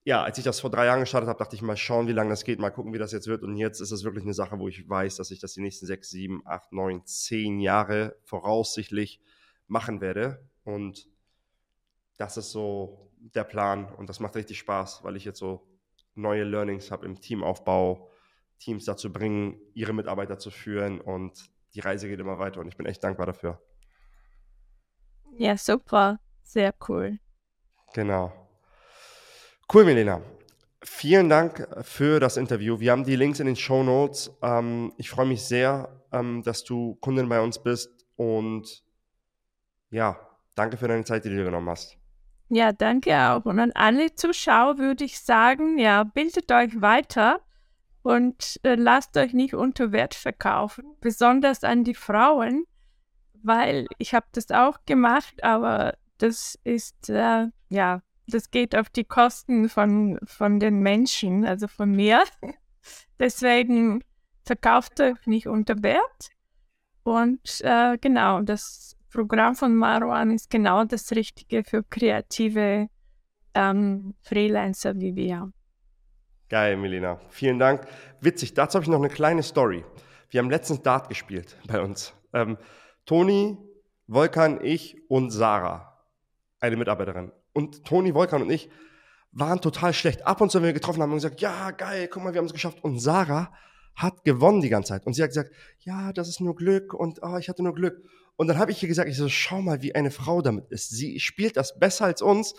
ja, 0.07 0.23
als 0.23 0.37
ich 0.37 0.45
das 0.45 0.61
vor 0.61 0.69
drei 0.69 0.85
Jahren 0.85 1.01
gestartet 1.01 1.27
habe, 1.27 1.37
dachte 1.37 1.57
ich 1.57 1.61
mal 1.61 1.75
schauen, 1.75 2.07
wie 2.07 2.13
lange 2.13 2.29
das 2.29 2.45
geht, 2.45 2.59
mal 2.59 2.69
gucken, 2.69 2.93
wie 2.93 2.97
das 2.97 3.11
jetzt 3.11 3.27
wird. 3.27 3.43
Und 3.43 3.57
jetzt 3.57 3.81
ist 3.81 3.91
es 3.91 4.05
wirklich 4.05 4.23
eine 4.23 4.33
Sache, 4.33 4.57
wo 4.57 4.69
ich 4.69 4.87
weiß, 4.87 5.17
dass 5.17 5.31
ich 5.31 5.39
das 5.39 5.51
die 5.51 5.59
nächsten 5.59 5.85
sechs, 5.85 6.09
sieben, 6.09 6.43
acht, 6.45 6.71
neun, 6.71 7.05
zehn 7.05 7.59
Jahre 7.59 8.15
voraussichtlich 8.23 9.19
machen 9.67 9.99
werde. 9.99 10.49
Und 10.63 11.09
das 12.15 12.37
ist 12.37 12.51
so 12.51 13.11
der 13.19 13.43
Plan 13.43 13.93
und 13.95 14.07
das 14.07 14.21
macht 14.21 14.37
richtig 14.37 14.59
Spaß, 14.59 15.03
weil 15.03 15.17
ich 15.17 15.25
jetzt 15.25 15.39
so 15.39 15.67
neue 16.15 16.45
Learnings 16.45 16.89
habe 16.89 17.05
im 17.05 17.19
Teamaufbau, 17.19 18.09
Teams 18.59 18.85
dazu 18.85 19.11
bringen, 19.11 19.59
ihre 19.73 19.93
Mitarbeiter 19.93 20.37
zu 20.37 20.51
führen 20.51 20.99
und 21.01 21.49
die 21.73 21.79
Reise 21.79 22.07
geht 22.07 22.19
immer 22.19 22.39
weiter 22.39 22.59
und 22.59 22.67
ich 22.67 22.77
bin 22.77 22.85
echt 22.85 23.03
dankbar 23.03 23.25
dafür. 23.27 23.61
Ja, 25.37 25.57
super. 25.57 26.19
Sehr 26.43 26.73
cool. 26.87 27.19
Genau. 27.93 28.31
Cool, 29.71 29.85
Milena. 29.85 30.21
Vielen 30.81 31.29
Dank 31.29 31.67
für 31.81 32.19
das 32.19 32.37
Interview. 32.37 32.79
Wir 32.79 32.91
haben 32.91 33.03
die 33.03 33.15
Links 33.15 33.39
in 33.39 33.47
den 33.47 33.55
Show 33.55 33.83
Notes. 33.83 34.31
Ähm, 34.41 34.93
ich 34.97 35.09
freue 35.09 35.25
mich 35.25 35.43
sehr, 35.43 36.01
ähm, 36.11 36.41
dass 36.43 36.63
du 36.63 36.95
Kundin 36.95 37.27
bei 37.27 37.41
uns 37.41 37.61
bist 37.61 38.05
und 38.15 38.83
ja, 39.89 40.17
danke 40.55 40.77
für 40.77 40.87
deine 40.87 41.03
Zeit, 41.03 41.25
die 41.25 41.29
du 41.29 41.35
dir 41.35 41.45
genommen 41.45 41.69
hast. 41.69 41.97
Ja, 42.49 42.71
danke 42.71 43.13
auch. 43.13 43.45
Und 43.45 43.59
an 43.59 43.71
alle 43.73 44.15
Zuschauer 44.15 44.77
würde 44.77 45.03
ich 45.03 45.19
sagen, 45.19 45.77
ja, 45.77 46.03
bildet 46.03 46.51
euch 46.51 46.81
weiter 46.81 47.41
und 48.07 48.59
äh, 48.63 48.75
lasst 48.75 49.17
euch 49.17 49.33
nicht 49.33 49.53
unter 49.53 49.91
Wert 49.91 50.15
verkaufen, 50.15 50.85
besonders 51.01 51.63
an 51.63 51.83
die 51.83 51.95
Frauen, 51.95 52.65
weil 53.43 53.87
ich 53.97 54.13
habe 54.13 54.27
das 54.31 54.51
auch 54.51 54.79
gemacht, 54.85 55.43
aber 55.43 55.97
das 56.17 56.57
ist 56.63 57.09
äh, 57.09 57.47
ja 57.69 58.01
das 58.27 58.51
geht 58.51 58.75
auf 58.75 58.89
die 58.89 59.05
Kosten 59.05 59.69
von, 59.69 60.19
von 60.25 60.59
den 60.59 60.81
Menschen, 60.81 61.45
also 61.45 61.67
von 61.67 61.91
mir. 61.91 62.23
Deswegen 63.19 64.03
verkauft 64.45 64.99
euch 64.99 65.25
nicht 65.25 65.47
unter 65.47 65.81
Wert. 65.81 66.29
Und 67.03 67.61
äh, 67.61 67.97
genau, 67.99 68.41
das 68.41 68.97
Programm 69.11 69.55
von 69.55 69.75
Marwan 69.75 70.31
ist 70.31 70.49
genau 70.49 70.83
das 70.83 71.11
Richtige 71.11 71.63
für 71.63 71.83
kreative 71.83 72.89
ähm, 73.53 74.13
Freelancer 74.21 74.99
wie 74.99 75.15
wir. 75.15 75.51
Geil, 76.49 76.77
Melina. 76.77 77.19
Vielen 77.29 77.59
Dank. 77.59 77.85
Witzig, 78.21 78.53
dazu 78.53 78.75
habe 78.75 78.83
ich 78.83 78.89
noch 78.89 78.99
eine 78.99 79.09
kleine 79.09 79.43
Story. 79.43 79.83
Wir 80.29 80.39
haben 80.39 80.49
letztens 80.49 80.81
Dart 80.81 81.09
gespielt 81.09 81.57
bei 81.67 81.81
uns. 81.81 82.13
Ähm, 82.33 82.57
Toni, 83.05 83.57
Volkan, 84.07 84.63
ich 84.63 84.95
und 85.09 85.31
Sarah, 85.31 86.01
eine 86.61 86.77
Mitarbeiterin. 86.77 87.33
Und 87.51 87.83
Toni 87.83 88.13
Wolkan 88.13 88.41
und 88.41 88.49
ich 88.49 88.69
waren 89.33 89.59
total 89.59 89.93
schlecht. 89.93 90.25
Ab 90.25 90.39
und 90.39 90.49
zu, 90.49 90.59
wenn 90.59 90.67
wir 90.67 90.73
getroffen 90.73 91.01
haben, 91.01 91.11
haben 91.11 91.21
wir 91.21 91.29
gesagt, 91.29 91.41
ja, 91.41 91.71
geil, 91.71 92.07
guck 92.07 92.23
mal, 92.23 92.33
wir 92.33 92.39
haben 92.39 92.45
es 92.45 92.53
geschafft. 92.53 92.81
Und 92.81 92.99
Sarah 92.99 93.51
hat 93.93 94.23
gewonnen 94.23 94.61
die 94.61 94.69
ganze 94.69 94.89
Zeit. 94.89 95.05
Und 95.05 95.13
sie 95.13 95.23
hat 95.23 95.31
gesagt, 95.31 95.51
ja, 95.79 96.13
das 96.13 96.29
ist 96.29 96.39
nur 96.39 96.55
Glück 96.55 96.93
und 96.93 97.19
oh, 97.23 97.37
ich 97.37 97.49
hatte 97.49 97.63
nur 97.63 97.73
Glück. 97.73 98.01
Und 98.37 98.47
dann 98.47 98.57
habe 98.57 98.71
ich 98.71 98.81
ihr 98.81 98.87
gesagt, 98.87 99.09
ich 99.09 99.17
so, 99.17 99.27
schau 99.27 99.61
mal, 99.61 99.81
wie 99.81 99.95
eine 99.95 100.11
Frau 100.11 100.41
damit 100.41 100.69
ist. 100.69 100.91
Sie 100.91 101.19
spielt 101.19 101.57
das 101.57 101.77
besser 101.77 102.05
als 102.05 102.21
uns. 102.21 102.53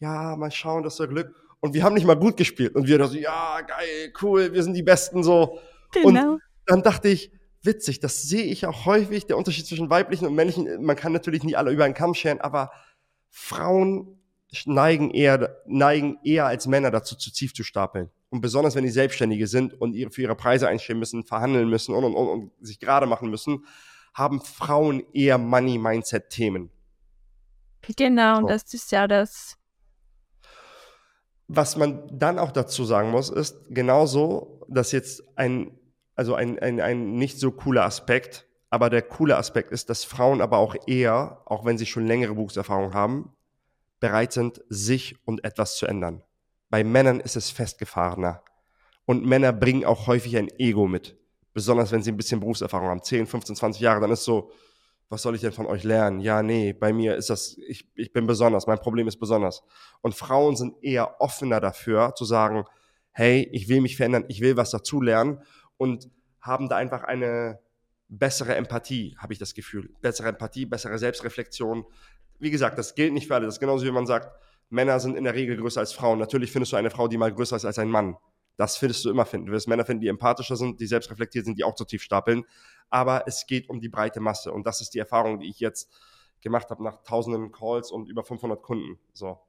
Ja, 0.00 0.36
mal 0.36 0.50
schauen, 0.50 0.82
das 0.82 1.00
ist 1.00 1.08
Glück. 1.08 1.34
Und 1.62 1.74
wir 1.74 1.84
haben 1.84 1.94
nicht 1.94 2.06
mal 2.06 2.16
gut 2.16 2.36
gespielt. 2.36 2.74
Und 2.74 2.88
wir 2.88 2.98
da 2.98 3.06
so, 3.06 3.16
ja, 3.16 3.60
geil, 3.60 4.12
cool, 4.20 4.52
wir 4.52 4.64
sind 4.64 4.74
die 4.74 4.82
Besten 4.82 5.22
so. 5.22 5.60
Genau. 5.92 6.32
Und 6.32 6.40
dann 6.66 6.82
dachte 6.82 7.08
ich, 7.08 7.30
witzig, 7.62 8.00
das 8.00 8.22
sehe 8.22 8.42
ich 8.42 8.66
auch 8.66 8.84
häufig, 8.84 9.26
der 9.26 9.38
Unterschied 9.38 9.66
zwischen 9.66 9.88
weiblichen 9.88 10.26
und 10.26 10.34
männlichen. 10.34 10.82
Man 10.82 10.96
kann 10.96 11.12
natürlich 11.12 11.44
nie 11.44 11.54
alle 11.54 11.70
über 11.70 11.84
einen 11.84 11.94
Kamm 11.94 12.14
scheren, 12.14 12.40
aber 12.40 12.72
Frauen 13.30 14.18
neigen 14.66 15.12
eher, 15.12 15.62
neigen 15.66 16.18
eher 16.24 16.46
als 16.46 16.66
Männer 16.66 16.90
dazu, 16.90 17.14
zu 17.14 17.32
tief 17.32 17.54
zu 17.54 17.62
stapeln. 17.62 18.10
Und 18.30 18.40
besonders 18.40 18.74
wenn 18.74 18.82
die 18.82 18.90
Selbstständige 18.90 19.46
sind 19.46 19.80
und 19.80 19.94
für 20.12 20.22
ihre 20.22 20.34
Preise 20.34 20.66
einstehen 20.66 20.98
müssen, 20.98 21.22
verhandeln 21.22 21.68
müssen 21.68 21.94
und, 21.94 22.02
und, 22.02 22.14
und, 22.14 22.28
und 22.28 22.52
sich 22.60 22.80
gerade 22.80 23.06
machen 23.06 23.30
müssen, 23.30 23.66
haben 24.14 24.40
Frauen 24.40 25.04
eher 25.12 25.38
Money-Mindset-Themen. 25.38 26.70
Genau, 27.96 28.40
so. 28.40 28.46
das 28.48 28.74
ist 28.74 28.90
ja 28.90 29.06
das. 29.06 29.58
Was 31.54 31.76
man 31.76 32.02
dann 32.10 32.38
auch 32.38 32.50
dazu 32.50 32.84
sagen 32.84 33.10
muss, 33.10 33.28
ist 33.28 33.66
genauso, 33.68 34.64
dass 34.68 34.90
jetzt 34.90 35.22
ein, 35.36 35.78
also 36.14 36.34
ein, 36.34 36.58
ein, 36.58 36.80
ein 36.80 37.14
nicht 37.16 37.38
so 37.38 37.50
cooler 37.50 37.84
Aspekt, 37.84 38.46
aber 38.70 38.88
der 38.88 39.02
coole 39.02 39.36
Aspekt 39.36 39.70
ist, 39.70 39.90
dass 39.90 40.02
Frauen 40.02 40.40
aber 40.40 40.56
auch 40.56 40.74
eher, 40.86 41.42
auch 41.44 41.66
wenn 41.66 41.76
sie 41.76 41.84
schon 41.84 42.06
längere 42.06 42.34
Berufserfahrung 42.34 42.94
haben, 42.94 43.36
bereit 44.00 44.32
sind, 44.32 44.62
sich 44.70 45.16
und 45.26 45.44
etwas 45.44 45.76
zu 45.76 45.86
ändern. 45.86 46.22
Bei 46.70 46.84
Männern 46.84 47.20
ist 47.20 47.36
es 47.36 47.50
festgefahrener. 47.50 48.42
Und 49.04 49.26
Männer 49.26 49.52
bringen 49.52 49.84
auch 49.84 50.06
häufig 50.06 50.38
ein 50.38 50.48
Ego 50.58 50.86
mit. 50.88 51.18
Besonders 51.52 51.92
wenn 51.92 52.02
sie 52.02 52.12
ein 52.12 52.16
bisschen 52.16 52.40
Berufserfahrung 52.40 52.88
haben. 52.88 53.02
10, 53.02 53.26
15, 53.26 53.56
20 53.56 53.82
Jahre, 53.82 54.00
dann 54.00 54.10
ist 54.10 54.24
so, 54.24 54.50
was 55.12 55.20
soll 55.20 55.34
ich 55.34 55.42
denn 55.42 55.52
von 55.52 55.66
euch 55.66 55.84
lernen? 55.84 56.20
Ja, 56.20 56.42
nee, 56.42 56.72
bei 56.72 56.94
mir 56.94 57.16
ist 57.16 57.28
das, 57.28 57.58
ich, 57.68 57.86
ich 57.94 58.14
bin 58.14 58.26
besonders, 58.26 58.66
mein 58.66 58.78
Problem 58.78 59.06
ist 59.06 59.18
besonders. 59.18 59.62
Und 60.00 60.14
Frauen 60.14 60.56
sind 60.56 60.82
eher 60.82 61.20
offener 61.20 61.60
dafür, 61.60 62.14
zu 62.16 62.24
sagen, 62.24 62.64
hey, 63.10 63.46
ich 63.52 63.68
will 63.68 63.82
mich 63.82 63.98
verändern, 63.98 64.24
ich 64.28 64.40
will 64.40 64.56
was 64.56 64.70
dazulernen 64.70 65.42
und 65.76 66.08
haben 66.40 66.70
da 66.70 66.76
einfach 66.76 67.04
eine 67.04 67.60
bessere 68.08 68.54
Empathie, 68.54 69.14
habe 69.18 69.34
ich 69.34 69.38
das 69.38 69.52
Gefühl. 69.52 69.90
Bessere 70.00 70.28
Empathie, 70.28 70.64
bessere 70.64 70.98
Selbstreflexion, 70.98 71.84
wie 72.38 72.50
gesagt, 72.50 72.78
das 72.78 72.94
gilt 72.94 73.12
nicht 73.12 73.28
für 73.28 73.34
alle. 73.34 73.44
Das 73.44 73.56
ist 73.56 73.60
genauso 73.60 73.84
wie 73.84 73.90
man 73.90 74.06
sagt, 74.06 74.34
Männer 74.70 74.98
sind 74.98 75.18
in 75.18 75.24
der 75.24 75.34
Regel 75.34 75.58
größer 75.58 75.80
als 75.80 75.92
Frauen. 75.92 76.20
Natürlich 76.20 76.50
findest 76.50 76.72
du 76.72 76.76
eine 76.76 76.90
Frau, 76.90 77.06
die 77.06 77.18
mal 77.18 77.32
größer 77.32 77.56
ist 77.56 77.66
als 77.66 77.78
ein 77.78 77.90
Mann. 77.90 78.16
Das 78.56 78.76
findest 78.76 79.04
du 79.04 79.10
immer 79.10 79.24
finden. 79.24 79.46
Du 79.46 79.52
wirst 79.52 79.68
Männer 79.68 79.84
finden, 79.84 80.02
die 80.02 80.08
empathischer 80.08 80.56
sind, 80.56 80.80
die 80.80 80.86
selbstreflektiert 80.86 81.44
sind, 81.44 81.58
die 81.58 81.64
auch 81.64 81.74
zu 81.74 81.84
tief 81.84 82.02
stapeln. 82.02 82.44
Aber 82.90 83.24
es 83.26 83.46
geht 83.46 83.68
um 83.68 83.80
die 83.80 83.88
breite 83.88 84.20
Masse. 84.20 84.52
Und 84.52 84.66
das 84.66 84.80
ist 84.80 84.94
die 84.94 84.98
Erfahrung, 84.98 85.40
die 85.40 85.48
ich 85.48 85.60
jetzt 85.60 85.90
gemacht 86.42 86.68
habe 86.70 86.82
nach 86.82 87.02
tausenden 87.02 87.52
Calls 87.52 87.90
und 87.90 88.08
über 88.08 88.24
500 88.24 88.62
Kunden. 88.62 88.98
So. 89.12 89.40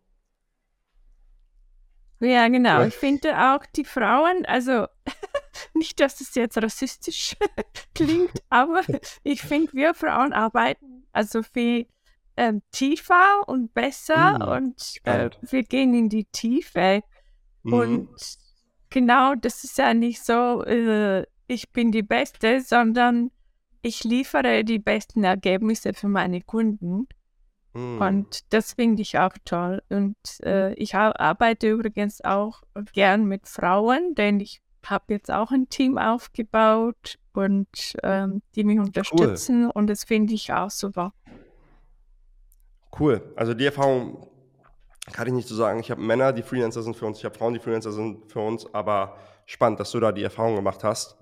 Ja, 2.20 2.48
genau. 2.48 2.80
Ja. 2.80 2.88
Ich 2.88 2.96
finde 2.96 3.38
auch 3.38 3.66
die 3.76 3.84
Frauen, 3.84 4.46
also 4.46 4.88
nicht, 5.74 6.00
dass 6.00 6.22
es 6.22 6.36
jetzt 6.36 6.58
rassistisch 6.58 7.36
klingt, 7.96 8.42
aber 8.50 8.82
ich 9.24 9.42
finde, 9.42 9.74
wir 9.74 9.94
Frauen 9.94 10.32
arbeiten 10.32 10.94
also 11.14 11.44
viel 11.44 11.88
ähm, 12.36 12.62
tiefer 12.72 13.48
und 13.48 13.74
besser 13.74 14.40
mhm, 14.40 14.64
und 14.64 14.96
äh, 15.04 15.30
wir 15.42 15.64
gehen 15.64 15.94
in 15.94 16.10
die 16.10 16.26
Tiefe. 16.26 17.04
Mhm. 17.62 17.74
Und 17.74 18.38
genau, 18.94 19.34
das 19.36 19.64
ist 19.66 19.78
ja 19.78 19.94
nicht 19.94 20.24
so, 20.24 20.64
äh, 20.64 21.26
ich 21.48 21.72
bin 21.72 21.92
die 21.92 22.04
Beste, 22.04 22.62
sondern 22.62 23.32
ich 23.82 24.06
liefere 24.06 24.64
die 24.64 24.80
besten 24.80 25.26
Ergebnisse 25.26 25.94
für 25.94 26.08
meine 26.08 26.42
Kunden. 26.42 27.08
Mhm. 27.74 28.02
Und 28.02 28.54
das 28.54 28.74
finde 28.74 29.02
ich 29.02 29.18
auch 29.18 29.34
toll. 29.44 29.82
Und 29.90 30.16
äh, 30.44 30.74
ich 30.76 30.96
arbeite 30.96 31.70
übrigens 31.70 32.24
auch 32.24 32.62
gern 32.94 33.26
mit 33.26 33.48
Frauen, 33.48 34.16
denn 34.16 34.40
ich 34.40 34.62
habe 34.86 35.14
jetzt 35.14 35.32
auch 35.32 35.52
ein 35.52 35.68
Team 35.70 35.98
aufgebaut 35.98 37.18
und 37.34 37.96
ähm, 38.04 38.42
die 38.56 38.64
mich 38.64 38.80
unterstützen 38.80 39.66
cool. 39.66 39.72
und 39.74 39.88
das 39.88 40.04
finde 40.04 40.34
ich 40.34 40.54
auch 40.54 40.70
super. 40.70 41.14
Cool. 43.00 43.34
Also 43.36 43.54
die 43.54 43.66
Erfahrung 43.66 44.28
kann 45.12 45.28
ich 45.28 45.34
nicht 45.34 45.48
so 45.48 45.56
sagen. 45.56 45.80
Ich 45.80 45.92
habe 45.92 46.02
Männer, 46.02 46.32
die 46.32 46.44
Freelancer 46.44 46.82
sind 46.82 46.96
für 46.96 47.06
uns, 47.06 47.20
ich 47.20 47.26
habe 47.26 47.36
Frauen, 47.36 47.54
die 47.54 47.60
Freelancer 47.60 47.92
sind 47.92 48.32
für 48.32 48.40
uns, 48.40 48.72
aber 48.74 49.18
spannend, 49.46 49.80
dass 49.80 49.92
du 49.92 50.00
da 50.00 50.12
die 50.12 50.24
Erfahrung 50.24 50.56
gemacht 50.56 50.84
hast. 50.84 51.18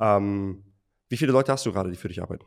Ähm, 0.00 0.64
wie 1.08 1.16
viele 1.16 1.32
Leute 1.32 1.52
hast 1.52 1.64
du 1.66 1.72
gerade, 1.72 1.90
die 1.90 1.96
für 1.96 2.08
dich 2.08 2.22
arbeiten? 2.22 2.44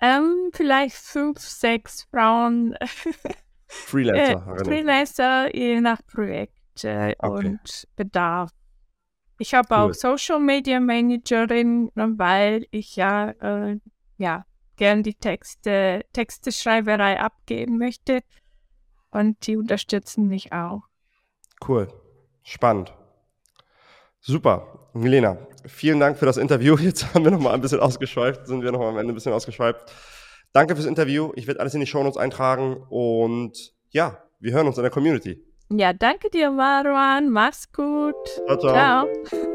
Ähm, 0.00 0.50
vielleicht 0.52 0.96
fünf, 0.96 1.40
sechs 1.40 2.04
Frauen. 2.10 2.76
Freelancer. 3.66 4.56
äh, 4.60 4.64
Freelancer, 4.64 5.54
je 5.54 5.80
nach 5.80 6.00
Projekt 6.06 6.84
äh, 6.84 7.14
okay. 7.18 7.46
und 7.48 7.88
Bedarf. 7.96 8.50
Ich 9.38 9.54
habe 9.54 9.68
cool. 9.70 9.76
auch 9.76 9.94
Social 9.94 10.40
Media 10.40 10.78
Managerin, 10.80 11.90
weil 11.94 12.66
ich 12.70 12.96
ja, 12.96 13.30
äh, 13.30 13.80
ja 14.16 14.46
gern 14.76 15.02
die 15.02 15.14
Texte, 15.14 16.04
Texteschreiberei 16.12 17.20
abgeben 17.20 17.78
möchte. 17.78 18.20
Und 19.14 19.46
die 19.46 19.56
unterstützen 19.56 20.26
mich 20.26 20.52
auch. 20.52 20.82
Cool. 21.66 21.88
Spannend. 22.42 22.92
Super. 24.20 24.88
Milena, 24.92 25.38
vielen 25.66 26.00
Dank 26.00 26.18
für 26.18 26.26
das 26.26 26.36
Interview. 26.36 26.76
Jetzt 26.80 27.14
haben 27.14 27.24
wir 27.24 27.30
noch 27.30 27.40
mal 27.40 27.54
ein 27.54 27.60
bisschen 27.60 27.80
ausgeschweift, 27.80 28.46
sind 28.46 28.62
wir 28.62 28.72
noch 28.72 28.80
mal 28.80 28.90
am 28.90 28.98
Ende 28.98 29.12
ein 29.12 29.14
bisschen 29.14 29.32
ausgeschweift. 29.32 29.92
Danke 30.52 30.76
fürs 30.76 30.86
Interview. 30.86 31.32
Ich 31.36 31.46
werde 31.46 31.60
alles 31.60 31.74
in 31.74 31.80
die 31.80 31.86
Shownotes 31.86 32.16
eintragen 32.16 32.76
und 32.88 33.74
ja, 33.90 34.18
wir 34.40 34.52
hören 34.52 34.66
uns 34.66 34.76
in 34.76 34.82
der 34.82 34.90
Community. 34.90 35.42
Ja, 35.70 35.92
danke 35.92 36.30
dir, 36.30 36.50
Marwan. 36.50 37.30
Mach's 37.30 37.72
gut. 37.72 38.14
ciao. 38.46 38.58
ciao. 38.58 39.08
ciao. 39.24 39.53